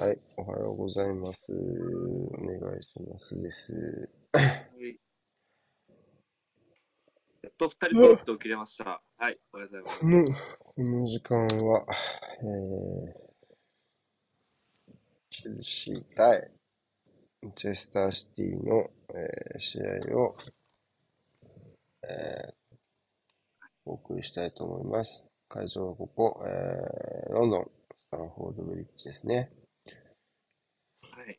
[0.00, 1.40] はい、おはようございます。
[1.50, 4.08] お願いしますです。
[4.32, 4.98] はい
[7.42, 9.02] やっと二人揃って起きれました。
[9.18, 10.42] はい、おはようございこのます。
[10.56, 11.84] この時間は、
[12.40, 14.94] えー、
[15.30, 16.50] チェルシー対
[17.56, 19.80] チェスターシティの、えー試
[20.12, 20.34] 合を、
[22.08, 22.54] えー
[23.84, 25.26] お送りしたいと思います。
[25.50, 29.50] 会場はここ、えーロンドン、スタンフォードブリッジですね。
[31.20, 31.38] はい。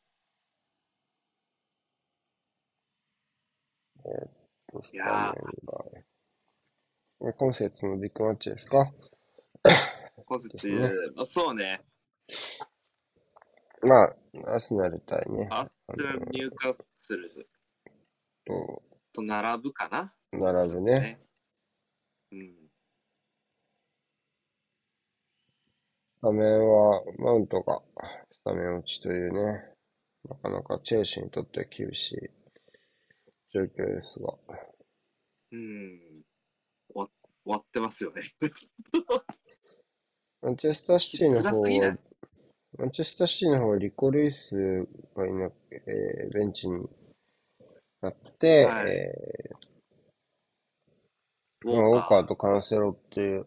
[4.71, 5.33] とスタメンいやは、
[7.19, 8.91] これ今節のビッグマッチですか？
[10.25, 11.81] 今節ね、あそうね、
[13.81, 14.15] まあ、
[14.55, 17.29] アスナル対ね、アスあトラの、ニューカッスル
[18.45, 18.81] と、
[19.13, 20.13] と並ぶかな？
[20.31, 20.99] 並ぶね。
[20.99, 21.19] ね。
[22.31, 22.39] うん。
[26.17, 27.81] スタメンは、マウントが
[28.31, 29.39] スタメン落ちというね、
[30.29, 32.29] なかなかチェルシーにとっては厳しい
[33.51, 34.33] 状況ですが、
[35.51, 35.99] うん。
[36.93, 38.21] 終わ終わってますよね。
[40.41, 41.97] マンチェスターシティの辛方は
[42.79, 46.87] マンチェスターシティの方はリコ・ルイスがいなく、えーベンチに
[48.01, 48.91] なって、はい。
[48.91, 49.51] え
[51.65, 53.45] ウーまあ、ウォーカカーとカンセロっていう、ー。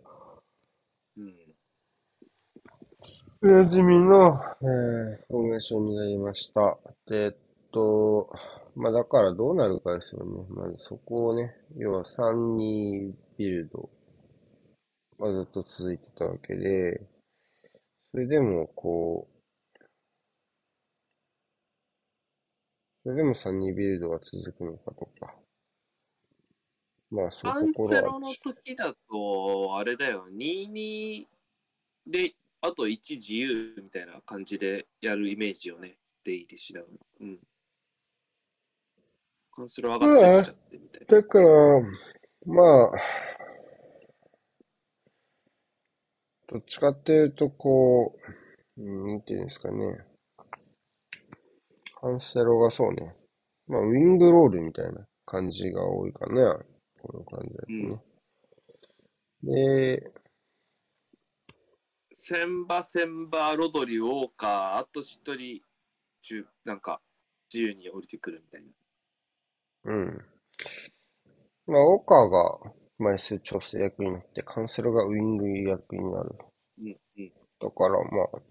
[1.23, 1.55] うん。
[3.43, 6.79] おなじみの、えーフォーメーションになりました。
[7.07, 7.35] で、えっ
[7.73, 8.31] と、
[8.77, 10.47] まあだからどうなるかですよね。
[10.49, 13.89] まずそこをね、要は3-2ビルド
[15.19, 17.01] がずっと続いてたわけで、
[18.11, 19.35] それでもこう、
[23.05, 25.35] それでも3-2ビルドが続くのかとか、
[27.11, 31.27] まあそうカンいうところは、セロの時だと、あれだよ、2-2
[32.07, 36.93] で、あと1自由みたいな感じでやるイメージをね、出入りしながら。
[37.21, 37.41] うん。
[39.55, 41.17] カンセロ上がってっちゃってみたいな。
[41.17, 41.49] だから、
[42.47, 42.91] まあ、
[46.49, 48.17] どっちかっていうと、こ
[48.77, 49.99] う、うん、なんていうんですかね。
[52.01, 53.15] カンセロがそうね。
[53.69, 56.59] まあ、ウィングロールみたいな感じが多いかな。
[57.01, 57.91] この感じだとうん。
[59.53, 59.97] ね。
[59.97, 60.13] で、
[62.13, 65.61] センバ、センバ、ロドリ、ウォーカー、あと一人、
[66.23, 67.01] 中なんか、
[67.53, 68.69] 自由に降りてくるみたいな。
[69.85, 70.25] うん。
[71.67, 76.35] まあ、オーカーが枚数調整役になって、カンセロがウィング役になる。
[76.79, 77.33] うん、うん。
[77.61, 78.43] だから、まあ、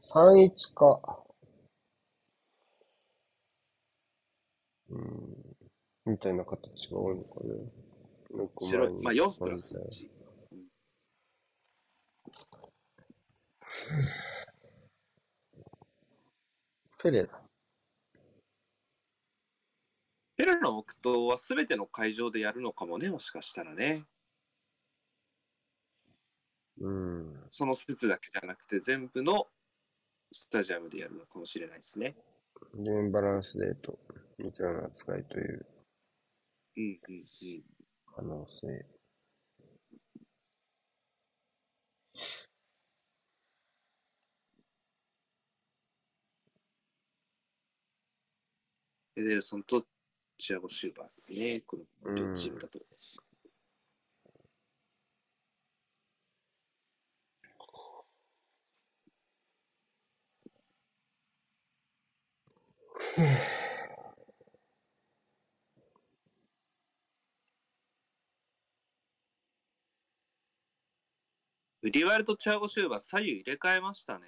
[0.00, 1.00] 3-1か、
[4.90, 7.72] うん、みたいな形が多いのかね。
[8.30, 9.90] 6白い、まあ枚に4プラス3体。
[9.90, 10.08] 1。
[17.02, 17.41] ペレだ。
[20.42, 24.06] ペレの木刀は全ての会場でやるのかもね、もしかしたらね。
[26.80, 27.44] うん。
[27.48, 29.46] その説だけじゃなくて、全部の
[30.32, 32.16] スタジアムでやるのかもしれないですね。
[32.74, 33.96] ゲームバランスデート、
[34.36, 35.64] みたいな扱いという
[36.76, 37.62] うん、うん、うん。
[38.16, 38.84] 可能性。
[49.14, 49.86] エデルソンと
[50.42, 52.80] チアゴ・シューバーですね、この両チームだと。
[71.82, 74.26] ウリワイルとチアゴ・シューバー左右入れ替えましたね。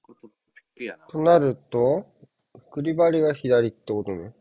[0.00, 1.06] これトピックやな。
[1.06, 2.06] となると、
[2.72, 4.32] クリバリが左ってことね。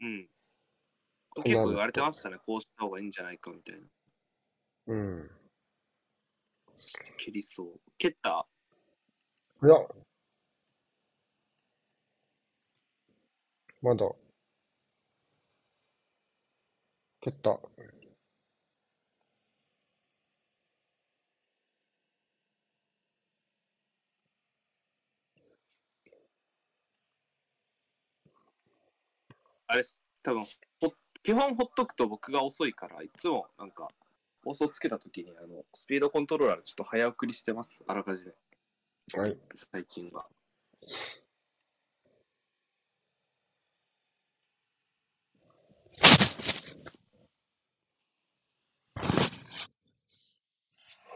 [0.00, 0.28] うん。
[1.34, 1.76] と結構言。
[1.76, 2.36] われてましたね。
[2.46, 3.86] こうした方がいいんじゃないかみたいな。
[4.86, 5.30] うん。
[6.72, 7.80] そして蹴りそう。
[7.98, 8.46] 蹴った
[9.64, 9.74] いや、
[13.82, 14.08] まだ、
[17.22, 17.58] 蹴った。
[29.72, 30.04] あれっす。
[30.22, 30.44] 多分
[30.82, 30.92] ほ
[31.22, 33.88] 基本ほっとくと僕が遅いから、いつもなんか、
[34.44, 37.82] 放送つけたときに、あの、スピードコントローラーでちょっと早送りしてます。
[37.86, 38.32] あらかじめ。
[39.18, 39.38] はい。
[39.54, 40.26] 最近は。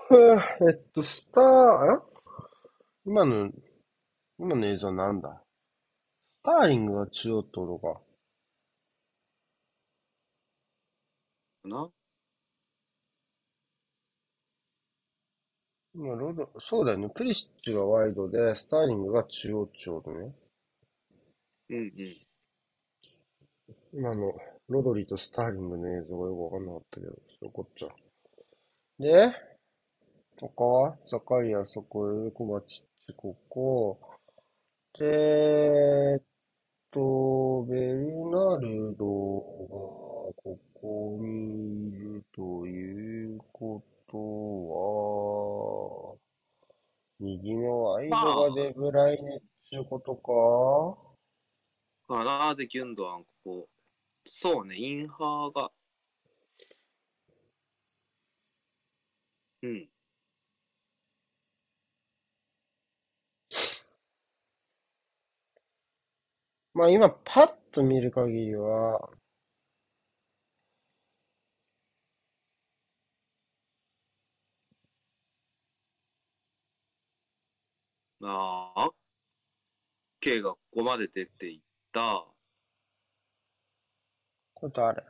[0.09, 2.03] えっと、スター、あ
[3.05, 3.51] 今の、
[4.39, 5.43] 今の映像なんだ？
[6.43, 8.06] スターリングが中央ってことか。
[11.69, 11.91] かな
[15.95, 17.09] 今ロド、そうだよね。
[17.09, 20.35] プリシッチがワイドで、スターリングが中央ってことね。
[21.71, 21.93] うんうん。
[23.93, 24.35] 今の
[24.69, 27.89] ロドリーとスターリングの映像がよくわかんなかったけど、そこっちゃ。
[28.99, 29.33] で、
[30.39, 33.99] 他はザカリアそこ、コバチッチここ。
[34.99, 36.23] で、えっ
[36.91, 39.07] と、ベルナルド
[40.11, 44.19] がここにいるということ
[46.13, 46.17] は、
[47.21, 48.17] 右のアイド
[48.51, 49.41] がデブライネっ
[49.71, 50.15] ていうこと
[52.09, 52.15] か？
[52.15, 53.69] かなで、ギュンドアン、ここ。
[54.27, 55.71] そうね、インハーが。
[59.63, 59.89] うん。
[66.75, 69.09] まあ今パッと見る限りは、
[78.29, 78.91] ああ、
[80.21, 81.61] K がここまで出ていっ
[81.93, 82.27] た。
[84.55, 85.03] これ誰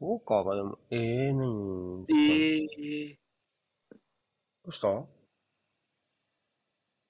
[0.00, 3.18] ウォーカーがでも、ええー、何ええ
[4.64, 4.88] どうした？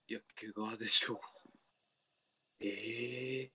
[0.09, 1.19] いや、怪我でしょう。
[2.59, 3.53] ええ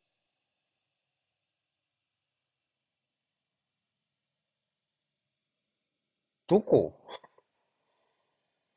[6.48, 7.05] どこ？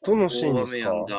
[0.09, 0.91] どのシーン大ですか？
[0.91, 1.19] 雨やんだ。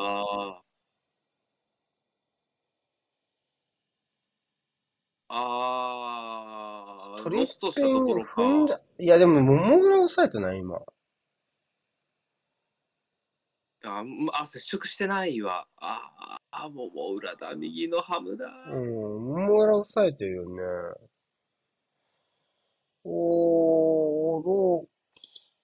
[5.32, 8.42] あロストしたピンところか。
[8.42, 8.82] 踏んだ。
[8.98, 10.58] いやでも、ももぐら抑えてない？
[10.58, 10.82] 今。
[13.86, 14.04] あ、
[14.34, 15.68] あ、接触してないわ。
[15.78, 17.54] ああ、もも裏だ。
[17.54, 18.48] 右のハムだ。
[18.72, 20.62] うん、ももぐら抑えてるよね。
[23.04, 24.88] おー、どう、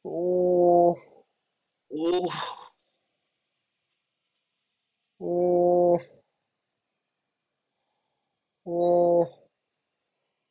[0.04, 0.98] おー、
[1.89, 2.30] おお、
[5.27, 6.01] おー、
[8.66, 9.27] おー。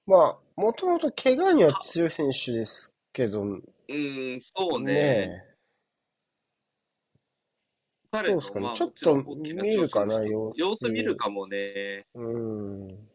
[0.07, 3.63] まあ、もともと怪我には強い選手ですけど、うん、
[4.41, 4.93] そうね。
[4.93, 5.45] ね
[8.11, 8.67] 彼のどうですかね？
[8.67, 10.21] まあちょっともろん大きな見るかな？
[10.21, 12.07] 一つ様子様子見るかもね。
[12.15, 13.09] うん。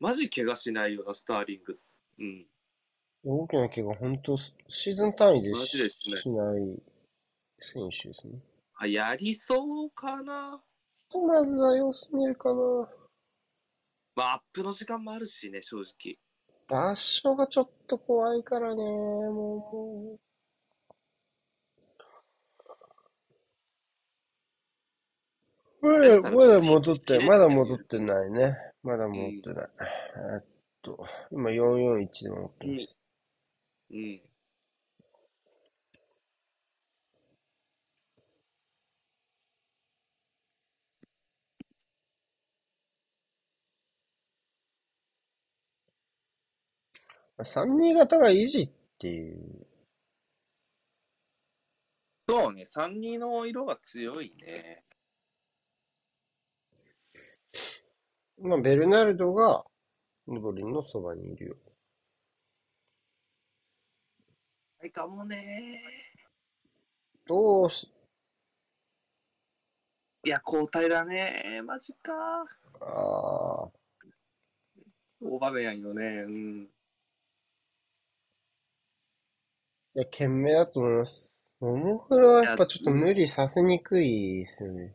[0.00, 1.78] マジ怪我しないようなスターリング。
[2.18, 2.46] うん。
[3.24, 6.82] 大きな怪我、本当シーズン単位でマジですねしない
[7.60, 8.38] 選手ですね。
[8.78, 10.62] あ、やりそうかな？
[11.12, 12.88] まずは様子見るかな？
[14.14, 16.18] まあ、アップの時間もあるしね、正直。
[16.68, 20.18] 場所がちょっと怖いからね、も
[25.82, 25.86] う。
[25.86, 28.56] まだ、まだ戻って、まだ戻ってないね。
[28.82, 29.68] まだ戻ってない。
[30.34, 30.44] えっ
[30.82, 32.98] と、今441で戻ってます。
[33.90, 34.20] うん。
[47.38, 49.66] 3-2型が維持っていう。
[52.28, 54.82] そうね、3-2の色が強いね。
[58.38, 59.64] まあ、ベルナルドが、
[60.26, 61.56] ノドリンのそばにいるよ。
[64.78, 65.82] はいかもね。
[67.26, 67.90] どうし、
[70.24, 71.62] いや、交代だね。
[71.64, 72.12] マジか。
[72.80, 73.70] ああ、
[75.20, 76.24] 大場面やんよね。
[76.26, 76.75] うん。
[79.96, 81.32] いや、懸命だと思います。
[81.58, 84.94] ももクロはやっぱちょっと無理させにくいですよね。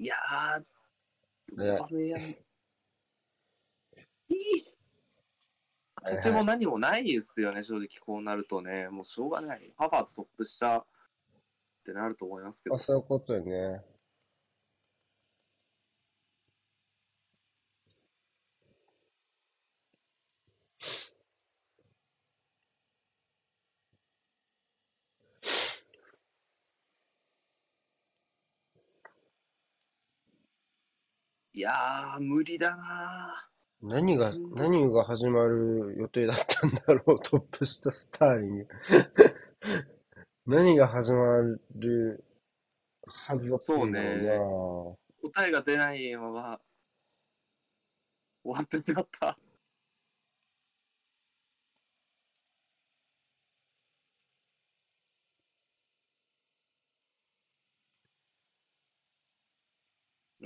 [0.00, 2.20] いやー、ね大場面やん。
[2.22, 2.34] いい。
[6.02, 8.88] はいはいうちも何もないですよね、正直こうなるとね。
[8.88, 9.72] もうしょうがない。
[9.76, 10.84] ハファーツトップ下っ
[11.86, 12.78] てなると思いますけどあ、。
[12.80, 13.84] そういうことよね。
[31.58, 33.34] いやー、無理だな
[33.82, 38.68] 何が、何が始まる予定だったんだろう、トップ下スターリング。
[40.46, 41.38] 何が始ま
[41.74, 42.24] る
[43.08, 46.60] はずだったんだろ答えが出ないまま
[48.44, 49.36] 終わってしまった。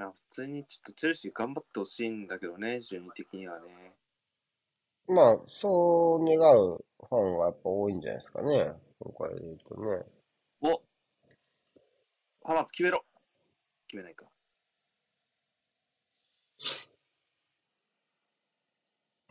[0.02, 3.94] まあ普通にちょっとチェルシー頑張ってほしいんだけどね、順位的にはね。
[5.06, 8.74] まあ、そう願うファンはやっぱ多いんじゃないですかね。
[8.98, 10.04] 今回で言うとね。
[10.62, 10.82] お
[12.44, 13.04] ハマス決めろ
[13.86, 14.26] 決めないか。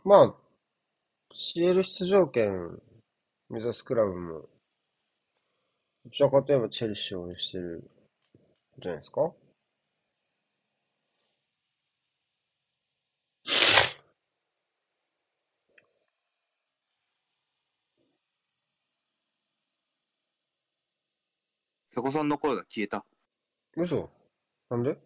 [0.04, 0.34] まあ、
[1.34, 2.80] CL 出場権
[3.50, 4.48] 目指すクラブも、
[6.04, 7.82] どちらかといえばチェルシーを応援してるん
[8.80, 9.32] じゃないですか
[21.94, 23.04] 瀬古さんの声が消えた。
[23.76, 24.08] 嘘？
[24.70, 24.96] なんで？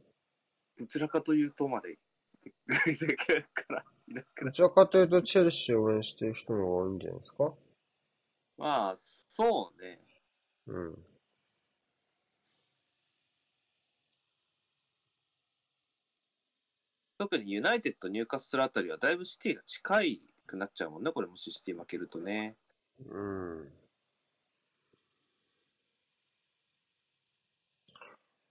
[0.79, 1.99] どちらかというとまで。
[4.41, 7.53] どちらかというとチェルシーを応援してる人の方が多いんじゃないですか？
[8.57, 10.01] まあ、そうね。
[10.69, 11.05] うん。
[17.19, 21.11] 特にユナイテッド、ニューカッスルあたりはだいぶシティが近いくなっちゃうもんね。
[21.11, 22.57] これもしシティ負けるとね。
[23.09, 23.59] うん。
[23.59, 23.73] まあ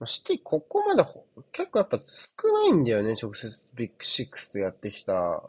[0.04, 5.42] シティ、ここまでほ結構やっぱ少ないんだよね、直接ビッグシックスとやってきた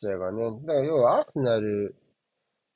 [0.00, 0.42] 試合がね。
[0.62, 1.94] だから要はアーセナル、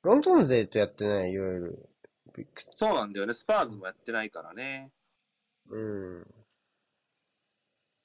[0.03, 1.89] ロンドン勢とやってない、いわゆる
[2.33, 3.33] ビッグ、そうなんだよね。
[3.33, 4.91] スパーズもやってないからね。
[5.69, 6.27] うん。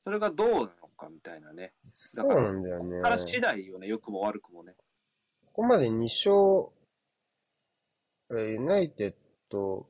[0.00, 1.74] それがどうなのかみたいなね。
[1.92, 2.84] そうなんだよね。
[2.84, 3.86] ここから次第よね。
[3.86, 4.74] 良くも悪くもね。
[5.46, 6.72] ここまで2勝、
[8.30, 9.14] えーユナイテッ
[9.48, 9.86] ド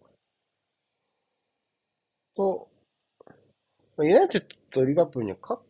[2.35, 2.76] と、まあ
[3.99, 5.63] ユナイテッドとリバプールには勝っ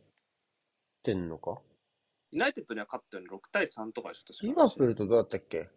[1.05, 1.61] てんのか？
[2.33, 3.29] ユナイテッドには勝ったよね。
[3.31, 5.71] 6対3とかでしょ、確かリバプールとどうだったっけ？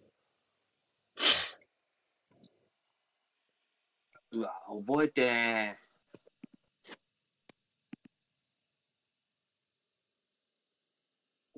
[4.31, 4.53] うわ、
[4.87, 5.89] 覚えてねえ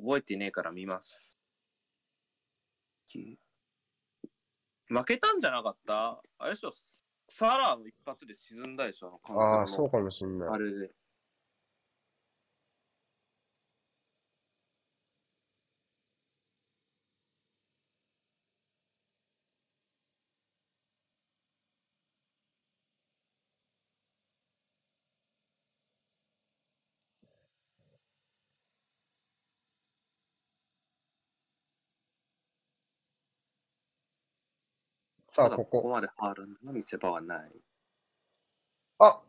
[0.01, 1.39] 覚えてねえから見ます。
[3.05, 3.39] き
[4.89, 6.21] 負けたんじゃなかった？
[6.37, 6.71] あれでしょ、
[7.31, 10.49] サラーの一発で沈んだでしょ、あの関ああ、そうかもしんない。
[10.49, 10.91] あれで。
[35.33, 35.89] さあ、ここここ。
[35.89, 37.51] までハールンの見せ場はない。
[38.99, 39.21] あ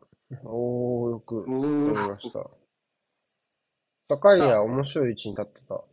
[0.43, 2.49] おー、よくう取りました。
[4.09, 5.83] 高いや、面白い位置に立ってた。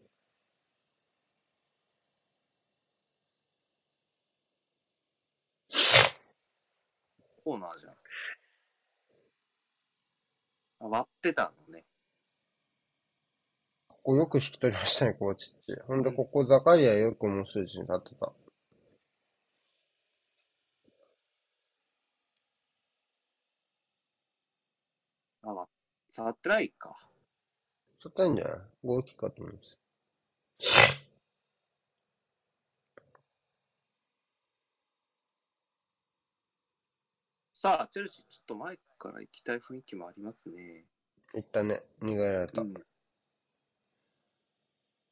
[7.44, 7.92] コーナーじゃん。
[10.80, 11.84] あ割ってたのね。
[13.88, 15.80] ここよく引き取りましたね、コーチッチ。
[15.86, 18.32] ほんで、ここザカリアよく面白い位置に立ってた。
[26.10, 26.96] 触ってないか。
[27.98, 28.58] ちょっといいんじゃない？
[28.84, 29.78] ゴールキックだと思います。
[37.52, 40.86] さあ、チェルシー、ちょっと前から行きたい雰囲気もありますね。
[41.34, 41.82] いったね。
[42.02, 42.62] 逃げられた。
[42.62, 42.74] うん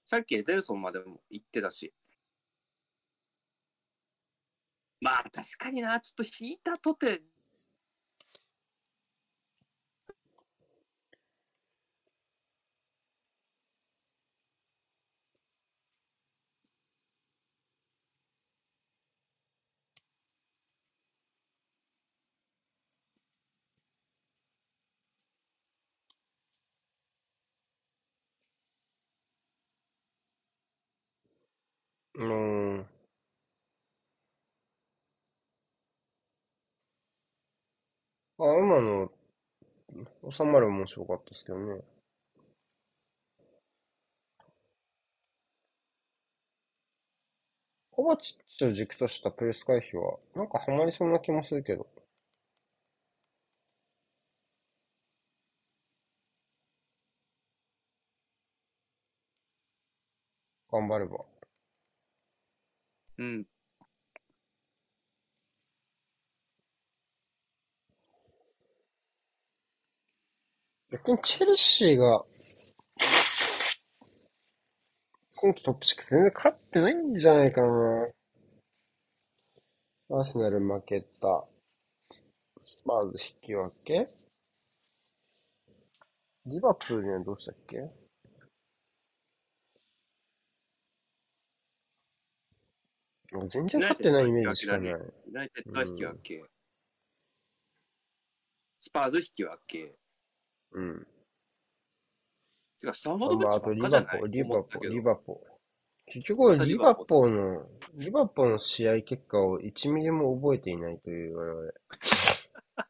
[0.05, 1.93] さっきエデルソンまでも行ってたし。
[5.01, 7.21] まあ、確かにな、ちょっと引いたとて、
[32.15, 32.87] うーん。
[38.39, 39.13] あ、今の、
[40.31, 41.83] 収まる面白かったですけどね。
[47.91, 51.87] コバチッチを軸としたプレス回避は、なんかハマりそうな気もするけど。
[60.71, 61.27] 頑張れば。
[63.19, 63.47] うん。
[70.91, 72.25] 逆にチェルシーが、
[75.37, 78.09] 今季トップ6全然勝ってないんじゃないかな。
[80.11, 81.47] アーセナル負けた。
[82.59, 84.09] スパーズ引き分け
[86.47, 87.77] リバプールにはどうしたっけ？
[93.31, 94.89] もう全然勝ってないイメージしかない。
[94.89, 96.43] ユナイテッドは引き分け。
[98.81, 99.95] スパーズ引き分け。
[100.73, 101.07] うん。
[102.81, 105.39] てか、スタンフォードブリッまあ、あジとリバポー、リバポリバポー。
[106.11, 111.73] 結局、リバポの、リバポーの試合結果を1ミリも覚えていないという我々。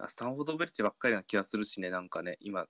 [0.00, 2.68] あスタンフォードブリッジばっかりな気がするしね、なんかね、今。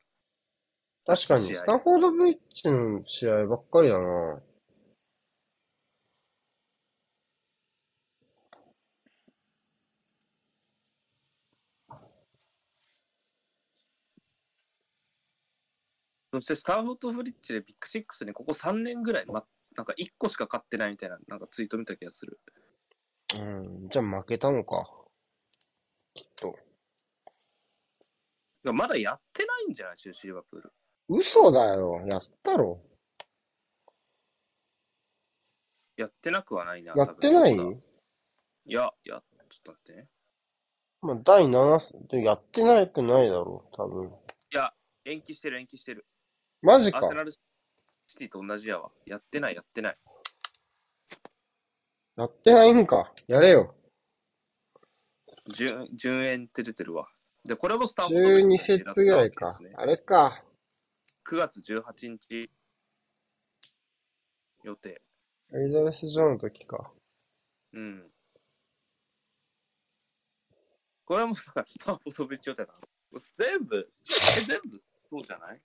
[1.04, 4.42] 確かに、スタンフォードブリッジの試合ばっかりだな。
[16.40, 19.42] そしてスタンフォードブリッジでビッグシックスにここ3年ぐらい、ま、
[19.76, 22.40] なんか1個しか勝ってないみたいな、なんかツイート見た気がする。
[23.36, 24.88] うん、じゃあ負けたのか。
[26.14, 26.48] きっと。
[28.64, 29.98] いやまだやってないんじゃない？
[29.98, 30.72] シューシーリバプール。
[31.08, 32.02] 嘘だよ。
[32.06, 32.80] やったろ。
[35.96, 36.94] やってなくはないな。
[36.96, 37.54] やってない？
[37.54, 39.22] いや、いや、ちょっ
[39.62, 40.08] と待ってね。
[41.00, 44.08] まあ、第7戦、でやってないくないだろう、多分。
[44.08, 44.10] い
[44.56, 46.04] や、延期してる、延期してる。
[46.62, 47.14] マジかアーセ。
[47.14, 47.38] ナルシ
[48.16, 48.90] ティと同じやわ。
[49.06, 49.96] やってない、やってない。
[52.16, 53.12] やってないんか。
[53.26, 53.74] やれよ。
[55.54, 57.08] 順順延って出てるわ。
[57.44, 59.72] で、これもスタンフォードブリッ12ジで節ぐらいかやったわけですね。
[59.76, 60.44] あれか。
[61.26, 62.50] 9月18日
[64.64, 65.00] 予定。
[65.54, 66.90] エリザベス女王の時か。
[67.72, 68.10] うん。
[71.04, 73.20] これもだからスタンフォードブリッジ予定なの。
[73.32, 74.86] 全部、え、全部そ
[75.20, 75.56] うじゃない？
[75.56, 75.60] え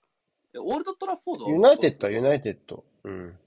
[0.56, 2.84] オールドトラフォードはユナイテッドはユナイテッド。
[3.04, 3.38] うん。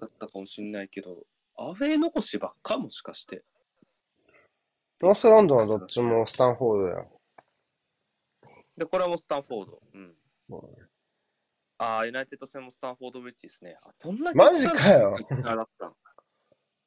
[0.00, 1.16] だったかもしんないけど、
[1.56, 3.42] アウェー残しばっかもしかして。
[5.00, 7.06] ノースランドはどっちもスタンフォードや。
[8.76, 9.80] で、これもスタンフォード。
[9.94, 10.14] うん。
[10.48, 10.88] そう
[11.78, 13.76] ああ、ユナイテッド戦もスタンフォードブリッジですね。
[13.84, 15.16] あ、そんなマジかよ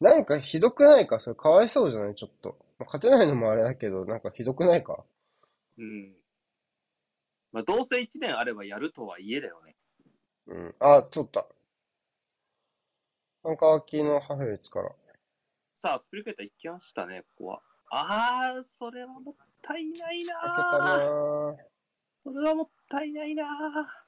[0.01, 1.19] なんかひどくないか？
[1.19, 2.15] それかわいそうじゃない？
[2.15, 2.57] ちょっと。
[2.79, 5.03] まあ勝てないのもあれだけど、なんかひどくないか？
[5.77, 6.13] うん。
[7.51, 9.75] まあ、どうせ1年あればやるとはいえだよね。
[10.47, 10.75] うん。
[10.79, 11.47] あ、取った。
[13.43, 14.91] なんか秋のハフェルツから。
[15.73, 17.61] さあ、スプリケーター行きましたね、ここは。
[17.89, 21.57] ああ、それはもったいないな開けたなーぁ。
[22.17, 24.00] それはもったいないなー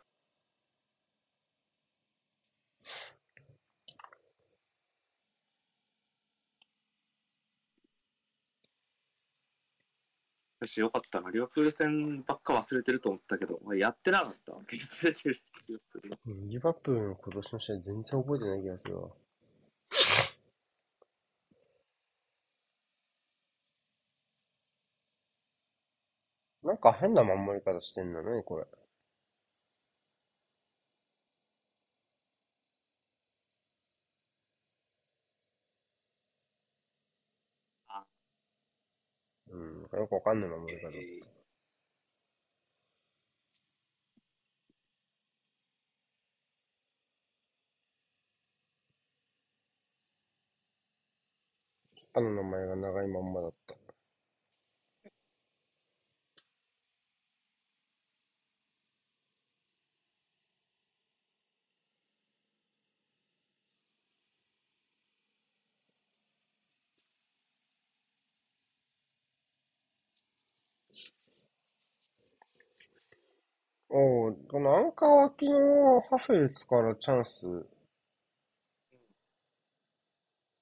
[10.63, 11.29] よし、よかったな。
[11.29, 14.53] リバプール戦ばっか忘れてると思ったけど、やってなかった。
[14.53, 15.37] 忘れてる。
[15.67, 19.09] リバプールリバプールの今年の試合全然覚えてない気がするわ。
[26.63, 28.65] なんか変な守り方してんだね、これ。
[39.53, 40.89] うん、よくわかんない守り方。
[40.89, 41.25] えー
[52.15, 53.75] あの名前が長いまんまだった。
[73.95, 77.67] おう、このアンカー脇のハフェルツからチャンス。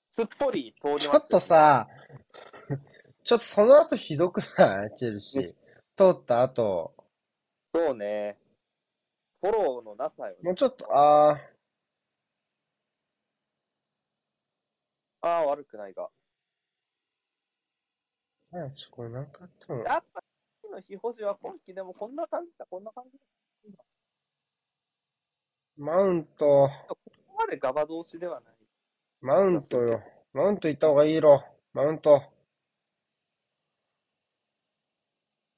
[0.10, 1.88] すっぽり通りますちょっとさ、
[3.24, 4.96] ちょっとその後ひどくない？
[4.98, 5.56] チェルシー。
[5.96, 6.94] 通った後、
[7.74, 8.38] そうね。
[9.39, 10.39] フォローのなさよね。
[10.44, 11.39] もうちょっと、あー、
[15.22, 16.10] ああ、悪くないが。
[18.52, 20.22] なんやちょ、これなんかやったのやっぱ、
[20.72, 23.84] の非保持は今季でもこんな感じだ、こんな感じだ。
[25.78, 26.96] マウント、こ
[27.28, 28.54] こまでガバ同士ではない。
[29.22, 30.02] マウントよ。
[30.34, 31.44] マウント行った方がいいろ。
[31.74, 32.24] マウント。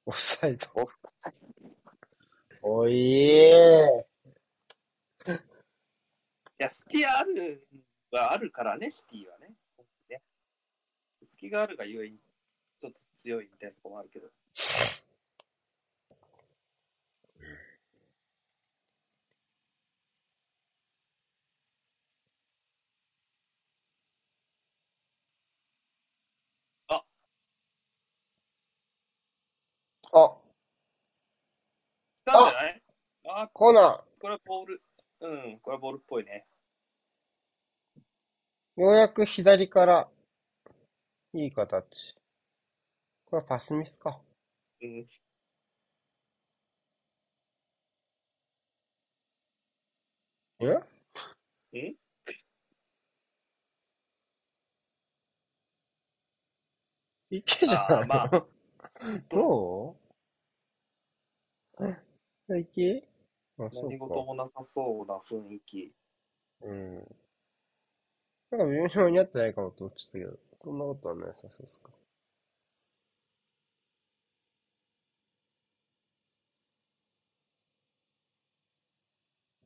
[0.06, 0.68] オフサイド。
[2.62, 4.04] おおいー。
[5.30, 5.36] い
[6.58, 7.68] や、隙ある
[8.12, 9.56] はあるからね、シティはね。
[10.10, 10.22] ね
[11.24, 12.18] 隙があるがゆえに、
[12.82, 14.30] ちょっと強いみたいなとこもあるけど。
[30.14, 30.38] あ、
[32.26, 32.82] たんじゃない
[33.26, 34.82] あコーナこれはボール。
[35.22, 36.46] うん、これはボールっぽいね。
[38.78, 40.10] ー、ようやく左から、
[41.34, 42.16] いい形。
[43.26, 44.20] これはパスミスか。
[44.82, 45.06] うん。
[50.60, 50.80] え？
[51.74, 51.96] え
[57.32, 58.30] いけじゃないまあ
[59.28, 60.03] どう？
[62.60, 63.08] いけ
[63.58, 64.26] あ、そう何事か。
[64.26, 65.94] もなさそうな雰囲気。
[66.62, 67.16] うん。
[68.52, 71.90] なんか微妙に合ってないかもと思っちゃったけど、そんなことはなさそうですか。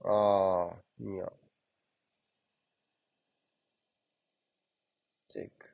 [0.03, 1.31] ああ、いや。
[5.29, 5.67] チェック。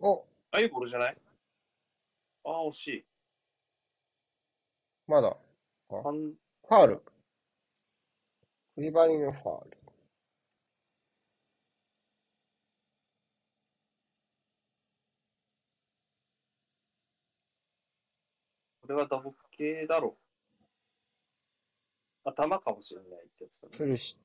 [0.00, 1.16] お、あ、いいボールじゃない？
[2.44, 3.04] ああ、惜しい。
[5.08, 5.36] まだ。
[5.88, 6.34] ファン
[6.68, 7.02] ファール。
[8.74, 9.78] クリバリのファール。
[18.82, 20.18] これは打撲系だろ
[22.24, 22.28] う。
[22.28, 23.78] 頭かもしれないってやつだね。
[23.78, 24.18] プルシ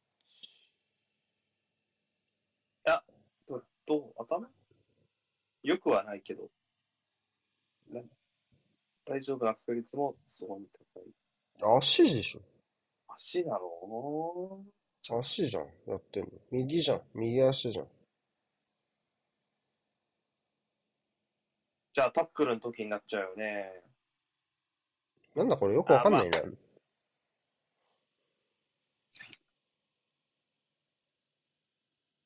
[3.47, 4.49] どどう頭？
[5.63, 6.49] よくはないけど。
[7.89, 8.01] な
[9.05, 10.61] 大丈夫な確率もすごい
[10.95, 11.77] 高い。
[11.77, 12.41] 足でしょ？
[13.13, 14.63] 足なの
[15.09, 16.29] 足じゃん、やってんの。
[16.51, 17.87] 右じゃん、右足じゃん。
[21.93, 23.69] じゃあタックルの時になっちゃうよね。
[25.35, 25.75] なんだこれ？
[25.75, 26.31] よくわかんないね。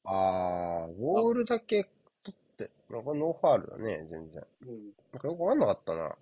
[0.06, 1.84] あー、ボールだけ
[2.24, 4.48] 取って、なんかノーファールだね、全然。
[4.62, 4.92] うん。
[5.12, 6.16] なんかよくわかんなかったな。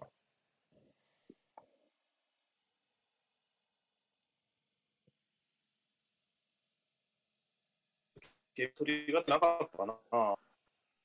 [8.56, 9.94] ゲーム取りがなかったかな。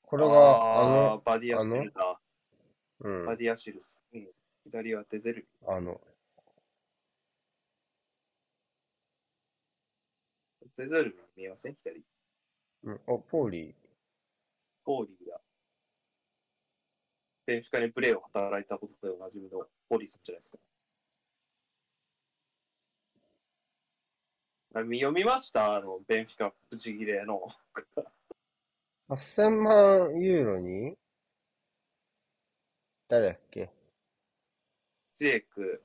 [0.03, 2.19] これが、ああの、ーバディアシルだ。
[2.99, 4.03] うんバ、ディアシルス。
[4.13, 4.27] うん。
[4.63, 5.47] 左はデゼル。
[5.67, 5.99] あの、
[10.77, 11.75] デゼル見えません？
[11.75, 12.01] 左。
[12.83, 13.73] うん、お、ポーリー。
[14.85, 15.41] ポーリーだ。
[17.45, 20.59] ベンフィカにプレーを働いたことでおなじみのポーリーさんじゃないですか。
[20.59, 20.63] あ
[24.60, 25.75] 見読みました？
[25.75, 27.45] あの、ベンフィカブチギレの。
[29.09, 30.95] 8000万ユーロに？
[33.09, 33.69] 誰だっけ？
[35.13, 35.83] ジェイク、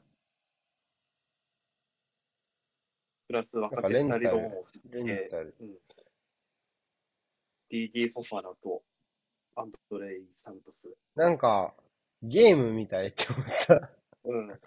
[3.26, 5.54] プラス若手2なんかレンタル人の押し付け、レンタル。
[7.68, 8.82] DD フォファナと
[9.56, 10.88] アンドレイ・サントス。
[11.16, 11.74] なんか、
[12.22, 13.90] ゲームみたいって思った。
[14.24, 14.60] うん。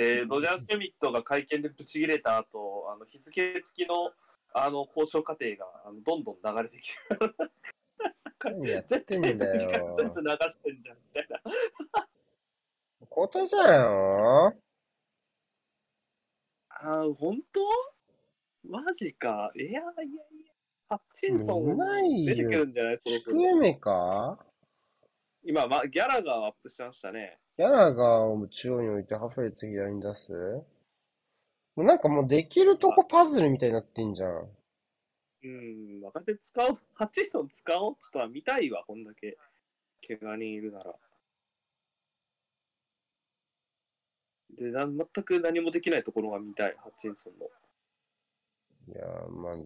[0.00, 4.10] で、ロジャー・シュミットが会見でブチ切れた後、あの日付付きの
[4.54, 6.98] あの交渉過程があのどんどん流れてきて、
[8.42, 9.04] 何やって。
[9.06, 9.36] 全部流し
[10.58, 11.40] てんじゃんみたいな。
[13.10, 14.56] 交代じゃんよ。
[16.70, 17.60] あー、本当？
[18.70, 19.52] マジか。
[19.54, 19.84] いやいやいや。
[20.88, 21.76] ハッチンソン
[22.24, 22.60] 出てくよ。
[22.60, 22.96] るんじゃない？
[22.96, 24.38] そろシそろクエメか？
[25.44, 27.38] 今、ま、ギャラがアップしましたね。
[27.60, 30.32] ギャラがを中央に置いてハフレツ左に出す？
[30.32, 30.64] も
[31.76, 34.48] うなんかもうできるとこパズルみたいになってんじゃん。
[35.44, 36.78] うん、若手使おう。
[36.94, 39.36] ハッチンソン使おうとは見たいわ、こんだけ。
[40.08, 40.94] 怪我人いるなら。
[44.56, 47.44] で、な全く何もできないところが見たい、ハッチンソンの。
[48.88, 49.56] いやー、まあ、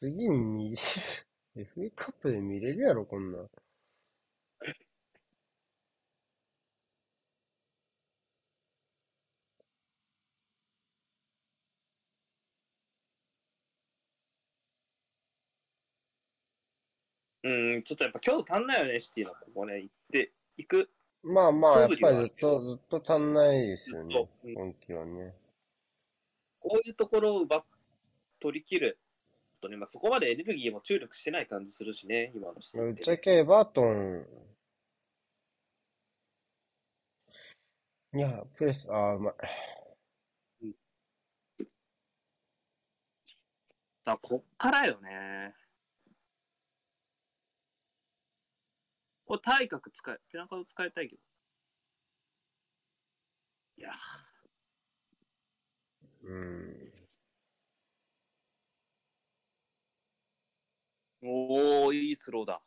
[0.00, 0.82] 次見れる。
[1.76, 3.50] FA カップで見れるやろ、こんなん。
[17.44, 20.90] うん、ちょっとやっぱ今日足んないよね、シティのここね、行って、行く？
[21.22, 24.28] まあまあ、やっぱりずっと、ずっと足んないですよねずっと。
[24.44, 25.34] うん今季はね。
[26.60, 27.64] こういうところを奪っ
[28.40, 28.98] 取り切る。
[29.60, 34.26] とね、まあ、そこまでエネルギーも注力してない感じするしね、今のシティぶっちゃけエバートン。
[38.14, 39.34] いや、プレス、あー、うまい。
[44.04, 45.54] だこっからよね。
[49.24, 51.22] これ体格使え、ペナカド使いたいけど。
[53.76, 53.92] いや
[56.22, 56.92] うん。
[61.22, 62.62] おー、いいスローだ。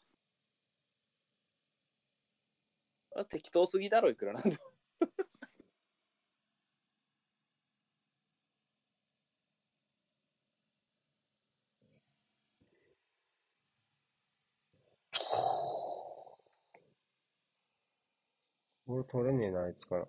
[3.15, 4.74] あ適当すぎだろ、いくらなんでも。
[18.87, 20.07] ボール取れねえな、あいつから。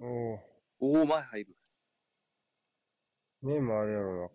[0.00, 0.40] おお、
[0.80, 1.56] おお、前入る。
[3.42, 4.30] 目もあるやろな。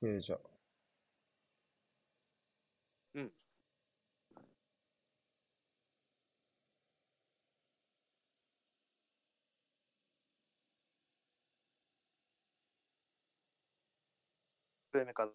[0.00, 0.38] クエじゃ。
[3.14, 3.32] うん。
[14.90, 15.32] プレメカだ。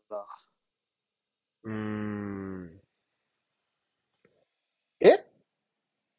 [1.64, 2.82] うーん。
[5.00, 5.26] え？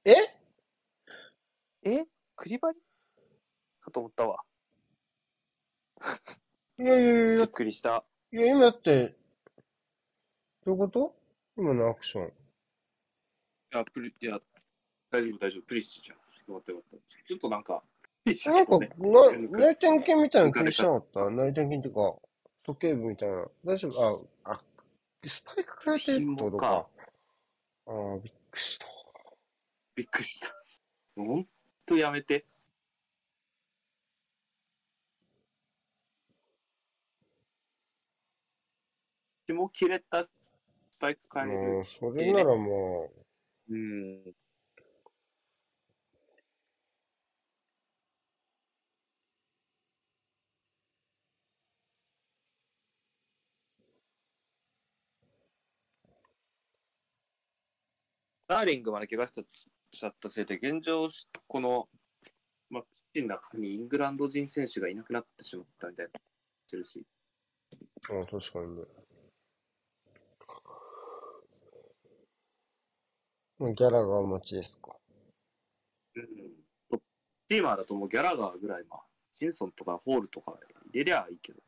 [0.04, 0.14] え？
[1.84, 2.04] え？
[2.36, 2.78] クリバリ
[3.80, 4.44] かと思ったわ。
[6.78, 8.04] いやいやいやいやびっ、くりした。
[8.32, 9.16] いや、今だって、
[10.64, 11.14] どういうこと？
[11.56, 12.26] 今のアクション。
[12.26, 12.30] い
[13.70, 14.40] や、プリ、いや、
[15.10, 15.62] 大丈夫、大丈夫。
[15.62, 16.18] プリッシュじゃん。
[16.18, 16.22] よ
[16.54, 16.96] かったよかった。
[16.96, 17.82] ちょっとなんか、
[18.24, 22.16] プリッシュなんか、ねな内転筋みたいな気しなかった内転筋っていうか、
[22.64, 23.46] 時計部みたいな。
[23.64, 24.28] 大丈夫？
[24.44, 24.60] あ、あ、
[25.26, 26.88] スパイク変えてるってことか。
[27.86, 28.86] ああ、びっくりした。
[29.94, 30.54] びっくりした。
[31.16, 31.46] ほん
[31.84, 32.46] とやめて。
[39.46, 40.28] 紐切れたス
[40.98, 41.84] パイク変えれる。
[41.84, 43.10] それならも
[43.68, 44.34] うん。
[58.54, 61.08] ダーリングまで怪我しちゃったせいで、現状、
[61.48, 61.88] この、
[62.70, 66.12] まあ、ピッチの中にイングランド人選手がいなくなってしまったみたいな、
[66.68, 67.04] してるし。
[68.10, 68.82] う、あ確かにね。
[73.74, 74.94] ギャラが待ちですか。
[76.14, 76.24] うん。
[76.90, 77.02] トップ
[77.50, 79.00] チーマーだともうギャラガーぐらい、まあ、
[79.36, 80.52] シンソンとかホールとか
[80.92, 81.58] 入れりゃいいけど。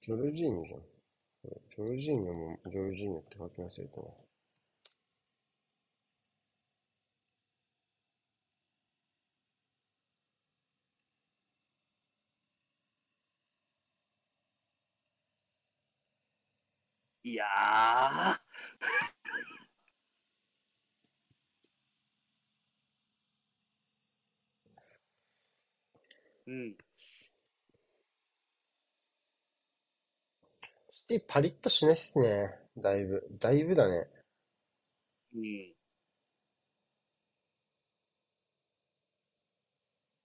[0.00, 0.95] ジョルジーニョじゃん。
[1.46, 4.08] ジョルジーニョもジョルジーニョって書き忘れたわ。
[17.24, 18.40] いやー。
[26.46, 26.76] うん。
[31.08, 32.58] シティパリッとしないっすね。
[32.76, 33.24] だいぶ。
[33.38, 34.08] だいぶだね。
[35.36, 35.72] うん。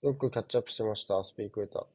[0.02, 1.24] よくキャッチアップしてました。
[1.24, 1.86] スピークエタ。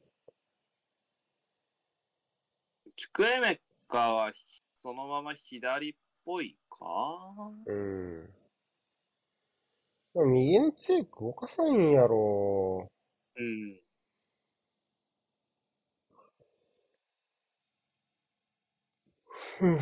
[2.95, 4.31] チクエメカは
[4.81, 6.85] そのまま左っぽいか？
[7.65, 8.29] うん。
[10.31, 12.89] 右の強く動かさんやろ。
[13.35, 13.81] うん。
[19.37, 19.79] ふぅ。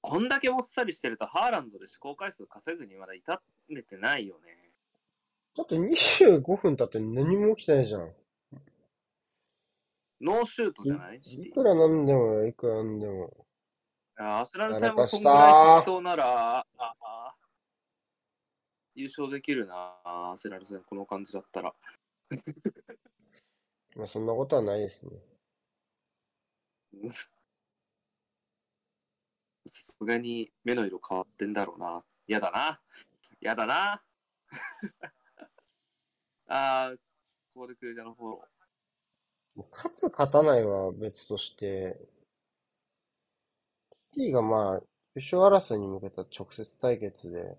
[0.00, 4.70] こんだけもっさりしてるとハーランドで試行回数稼ぐにまだ至れてないよね。
[5.56, 8.12] だって25分経って何も起きてないじゃん。
[10.22, 11.18] ノーシュートじゃない？
[11.20, 13.46] いくらなんでもよ、いくらなんでも。
[14.16, 17.34] あアスラル戦やらかしたもこんぐらい適当なら、ああ
[18.94, 21.74] 優勝できるな、アスラル戦この感じだったら。
[23.96, 25.12] まあそんなことはないですね。
[29.66, 32.04] さすがに目の色変わってんだろうな。
[32.26, 32.80] やだな。
[33.40, 34.02] やだな。
[36.48, 36.96] ああ、
[37.54, 38.48] ここでクレジャーのフォロもう
[39.70, 41.98] 勝つ勝たないは別として、
[44.14, 44.82] シティがまあ、
[45.14, 47.58] 優勝争いに向けた直接対決で、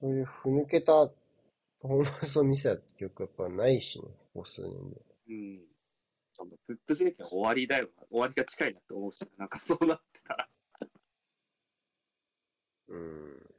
[0.00, 1.08] そういうふぬけた
[1.80, 4.04] パフォーマンスを見せた記憶やっぱないしね、
[4.34, 5.00] ここ数年で。
[5.30, 5.60] ー。
[5.60, 5.72] うん。
[6.66, 8.06] プップ政権終わりだよな。
[8.10, 10.48] 終わりが近いなって思うし、なんかそうなってたら。
[12.88, 13.51] うん。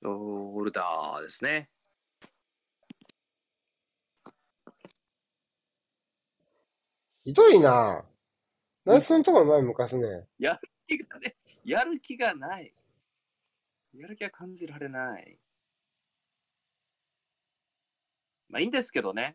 [0.00, 1.68] ショルダーですね。
[7.24, 8.04] ひどいな
[8.84, 10.26] なんでそのところ前向かすね。
[10.38, 12.72] やる気がね、やる気がない。
[13.94, 15.38] やる気が感じられない。
[18.48, 19.34] まあいいんですけどね。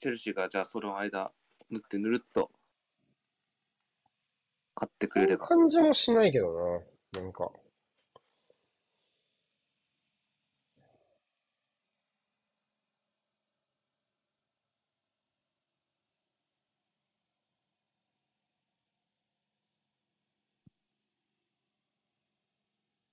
[0.00, 1.30] チェルシーがじゃあその間、
[1.70, 2.50] 塗ってぬるっと
[4.74, 5.44] 買ってくれれば。
[5.44, 6.80] う感じもしないけど
[7.12, 7.20] な。
[7.20, 7.50] なんか。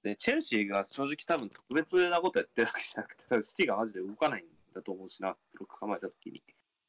[0.06, 6.44] で、チェルシーが正直多分特別なことやってるわけじゃなくて、多分シティがマジで動かないんだと思うしな、ブロック構えた時に。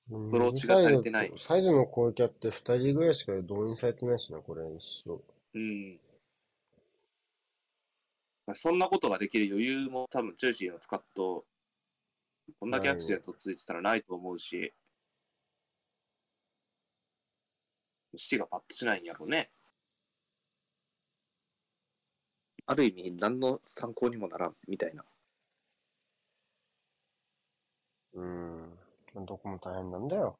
[0.07, 5.25] ブローチが足りてないサイドの攻撃やって2人ぐらいしか動員されてないしな、これ一緒。
[5.55, 5.99] うん。
[8.47, 11.47] まあ、そんなことができる余裕も多分チェルシーの使っと、
[12.61, 14.75] こんだけアクシデントついてたらないと思うし、
[18.15, 19.51] シティがパッとしないんやろうね。
[22.67, 25.05] ある意味、何の参考にもならんみたいな。
[28.15, 28.79] うん。
[29.25, 30.39] どこも大変なんだよ。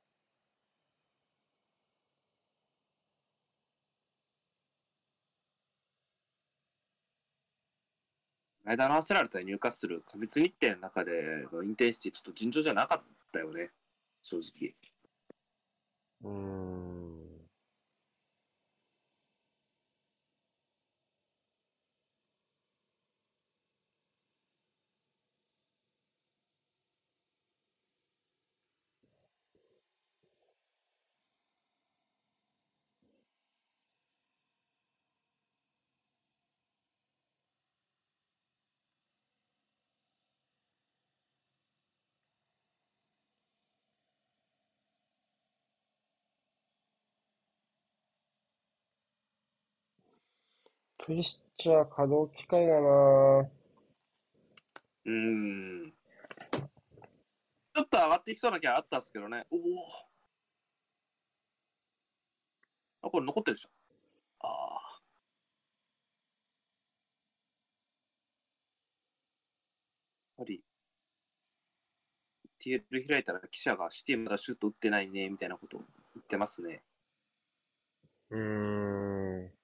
[8.65, 13.71] 間のアセラル対入荷する過密日程の中でのインテンシティちょっと尋常じゃなかったよね、
[14.23, 14.75] 正直。
[16.23, 17.16] うーん。
[51.07, 52.89] プリシッチは稼働機会がな
[53.39, 55.13] うー
[55.87, 55.93] ん。
[55.93, 59.47] ちょっと上がっていきそうな気はあったんですけどね。
[59.53, 59.61] おお。
[63.03, 63.69] あ、これ残ってるでしょ。
[64.41, 65.01] ああ。
[70.39, 70.61] やっぱり、
[72.59, 75.79] TL 開いたら記者がシティまだシュート打ってないね、みたいなこと
[76.15, 76.83] 言ってますね。
[78.31, 79.56] うーん。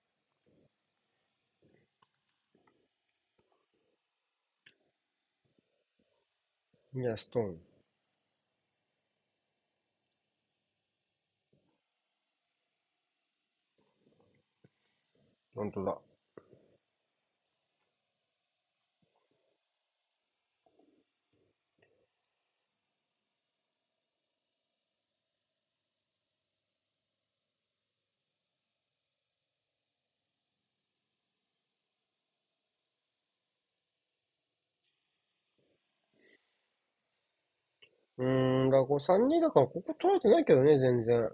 [6.95, 7.61] いや、ストーン。
[15.55, 15.99] 本当だ。
[38.73, 41.31] だからこう3-2だからここ取られてないけどね、全然。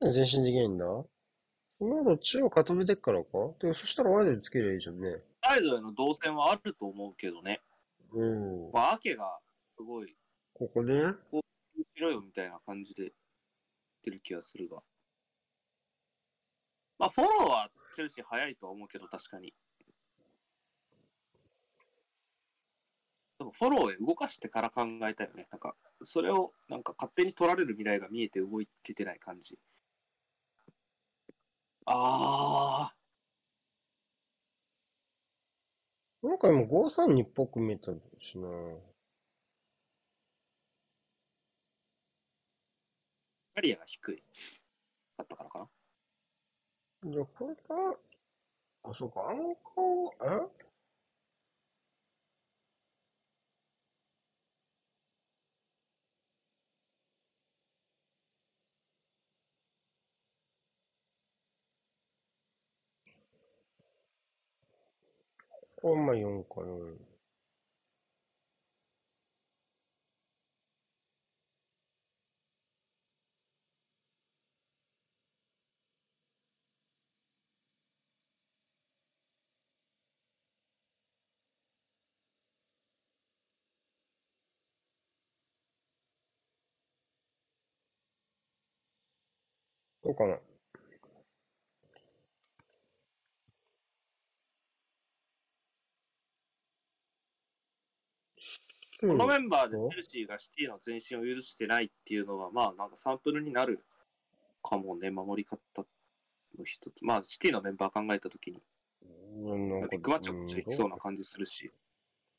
[0.00, 3.28] なんで前進できないんだその後中央固めてっからか？
[3.60, 5.22] で、そしたらワイドでつけりゃいいじゃんね。
[5.42, 7.60] サイドへの動線はあると思うけどね。
[8.12, 8.70] うん。
[8.72, 9.38] まあ、アケが
[9.76, 10.14] すごい、
[10.52, 10.94] ここね。
[11.32, 13.12] しろよみたいな感じで
[14.04, 14.82] 出る気がするが。
[16.98, 19.54] まあ、フォローはチェルシー早いとは思うけど、確かに。
[23.40, 25.48] でも、フォローへ動かしてから考えたよね。
[25.50, 29.58] なんか、それを、なんか勝手に取られる未来が見えて動いけない感じ。
[31.86, 32.92] あ
[36.22, 38.46] なんか今5-3-2っぽく見えたしな。
[38.46, 38.76] ー、
[43.54, 44.22] キャリアが低い。
[45.16, 47.10] かったからかな。
[47.10, 47.62] じゃあこれか、
[48.82, 49.54] あ、そうか、アン
[50.18, 50.69] カー、え？
[65.82, 66.66] これまあ4かな。
[90.02, 90.36] どうかな？
[90.36, 90.40] ク
[99.00, 103.82] このメンバーでチェルシーがシティの前進を許してないっていうのは、まあなんかサンプルになる
[104.62, 105.58] かもね、守り方
[106.58, 107.02] の一つ。
[107.02, 108.60] まあシティのメンバー考えたときに、
[109.90, 111.70] ビッグマッチョがいきそうな感じするし。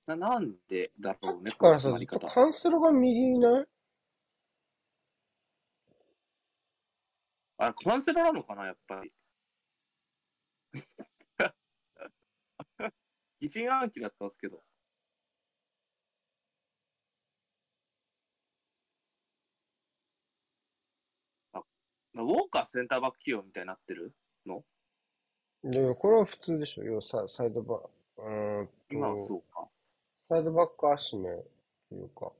[0.07, 2.27] ななんでだろうね、この決まり方。
[2.27, 3.65] カンセロが右いない？
[7.57, 9.13] あれ、カンセロなのかな、やっぱり。
[13.39, 14.63] 疑心暗鬼だったんですけど。
[22.21, 24.13] ウォーカーセンターバック起用みたいになってる？
[25.63, 26.83] で、これは普通でしょ。
[26.83, 29.67] 要はササイドバック、うーんと今はそうか。
[30.27, 31.29] サイドバック足目
[31.89, 32.31] というか。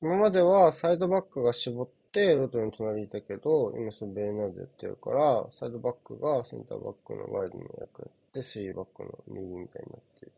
[0.00, 10.32] 今まではサイドバックが絞ってロトの隣にいたけど、今そのベーナードやってるから、サイドバックがセンターバックのワイドの役やって、3バックの右みたいになってる。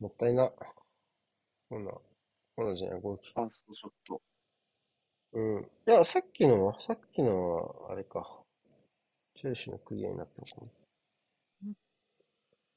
[0.00, 0.50] もったいな。
[1.68, 1.92] こんな、
[2.56, 3.32] こんなじゃない、動き。
[3.32, 4.22] ファーストショット。
[5.32, 5.62] うん。
[5.62, 8.42] いや、さっきのは、さっきのは、あれか。
[9.34, 11.74] チェルシーのクリアになったのかな。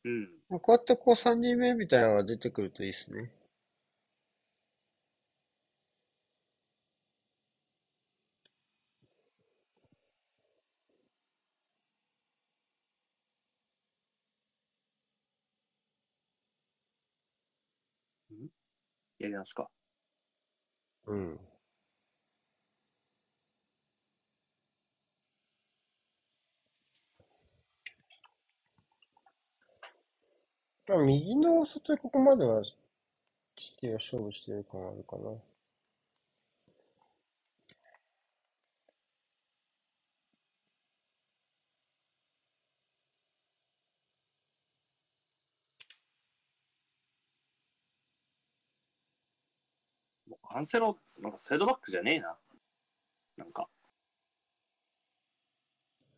[0.06, 0.60] うん。
[0.60, 3.32] こうやってこう3人目みたいなのが出てくるといいですね。
[19.20, 19.70] やり直すか。
[21.08, 21.40] うん。
[30.88, 32.62] まあ、右の外でここまでは、
[33.56, 35.32] 地形は勝負してる感あるかな。
[50.48, 52.38] もうカンセロ、なんかサイドバックじゃねえな。
[53.38, 53.68] なんか。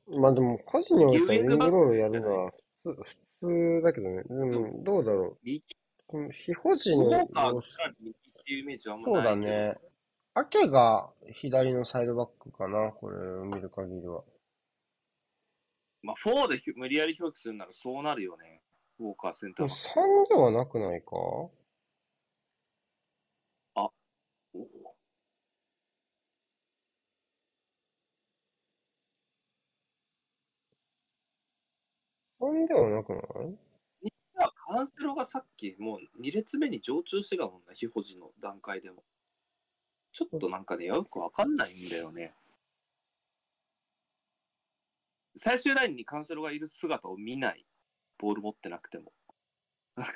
[0.07, 2.51] まあでも、数においてはウィングロールやるのは
[2.83, 3.05] 普
[3.41, 4.23] 通、だけどね。
[4.23, 5.61] でも、どうだろ右、う。
[6.07, 7.67] この非保持ウのォーカーが様子
[7.99, 8.13] 右っ
[8.45, 9.77] ていうイメージはあんまそうないけね。
[10.33, 14.23] アケが左のサイドバックかな、これを見る限りは。
[16.01, 18.61] まあ、4でひ無理やり表記するならそうなるよね。
[18.99, 20.35] ウォーカーセンタでもーバック。
[20.35, 21.51] 3ではなくないかお
[24.53, 24.95] お
[32.39, 33.21] 3ではなくない？
[34.35, 39.03] カンセロがさっきもう2列目に常駐してたもんな、非保持の段階でも。
[40.13, 42.33] ちょっとなんかね、よくわかんないんだよね。
[45.35, 47.65] 最終ラインにカンセロがいる姿を見ない。
[48.17, 49.11] ボール持ってなくても。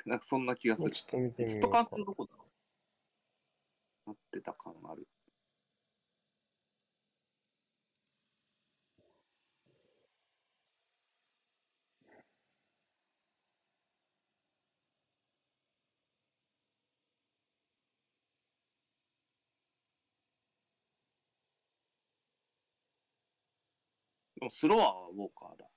[0.06, 0.92] なんかそんな気がする。
[0.92, 1.96] ちょっと見てみようかずっとカンセ。
[1.96, 2.44] ロどこだろ
[4.06, 5.06] うなってた感ある。
[24.44, 25.68] もスロアはウォーカーだ。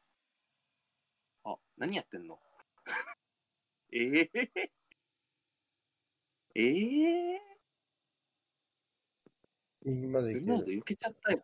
[1.45, 2.39] あ、何やってんの？
[3.91, 4.31] ええ
[6.55, 7.41] ええ
[9.83, 10.45] 右までベ行ける。
[10.45, 11.43] ルナード避けちゃったよ。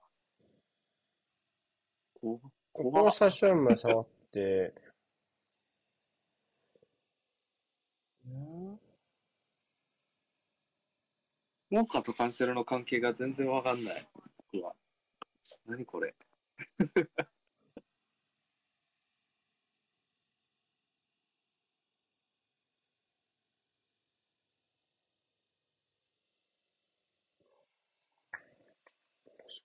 [2.15, 4.73] こう、ここを最初は前触って、
[11.71, 14.07] ウォーカーとカンセロの関係が全然わかんない。
[14.51, 14.75] 僕は。
[15.65, 16.13] 何これ？
[16.57, 16.99] 確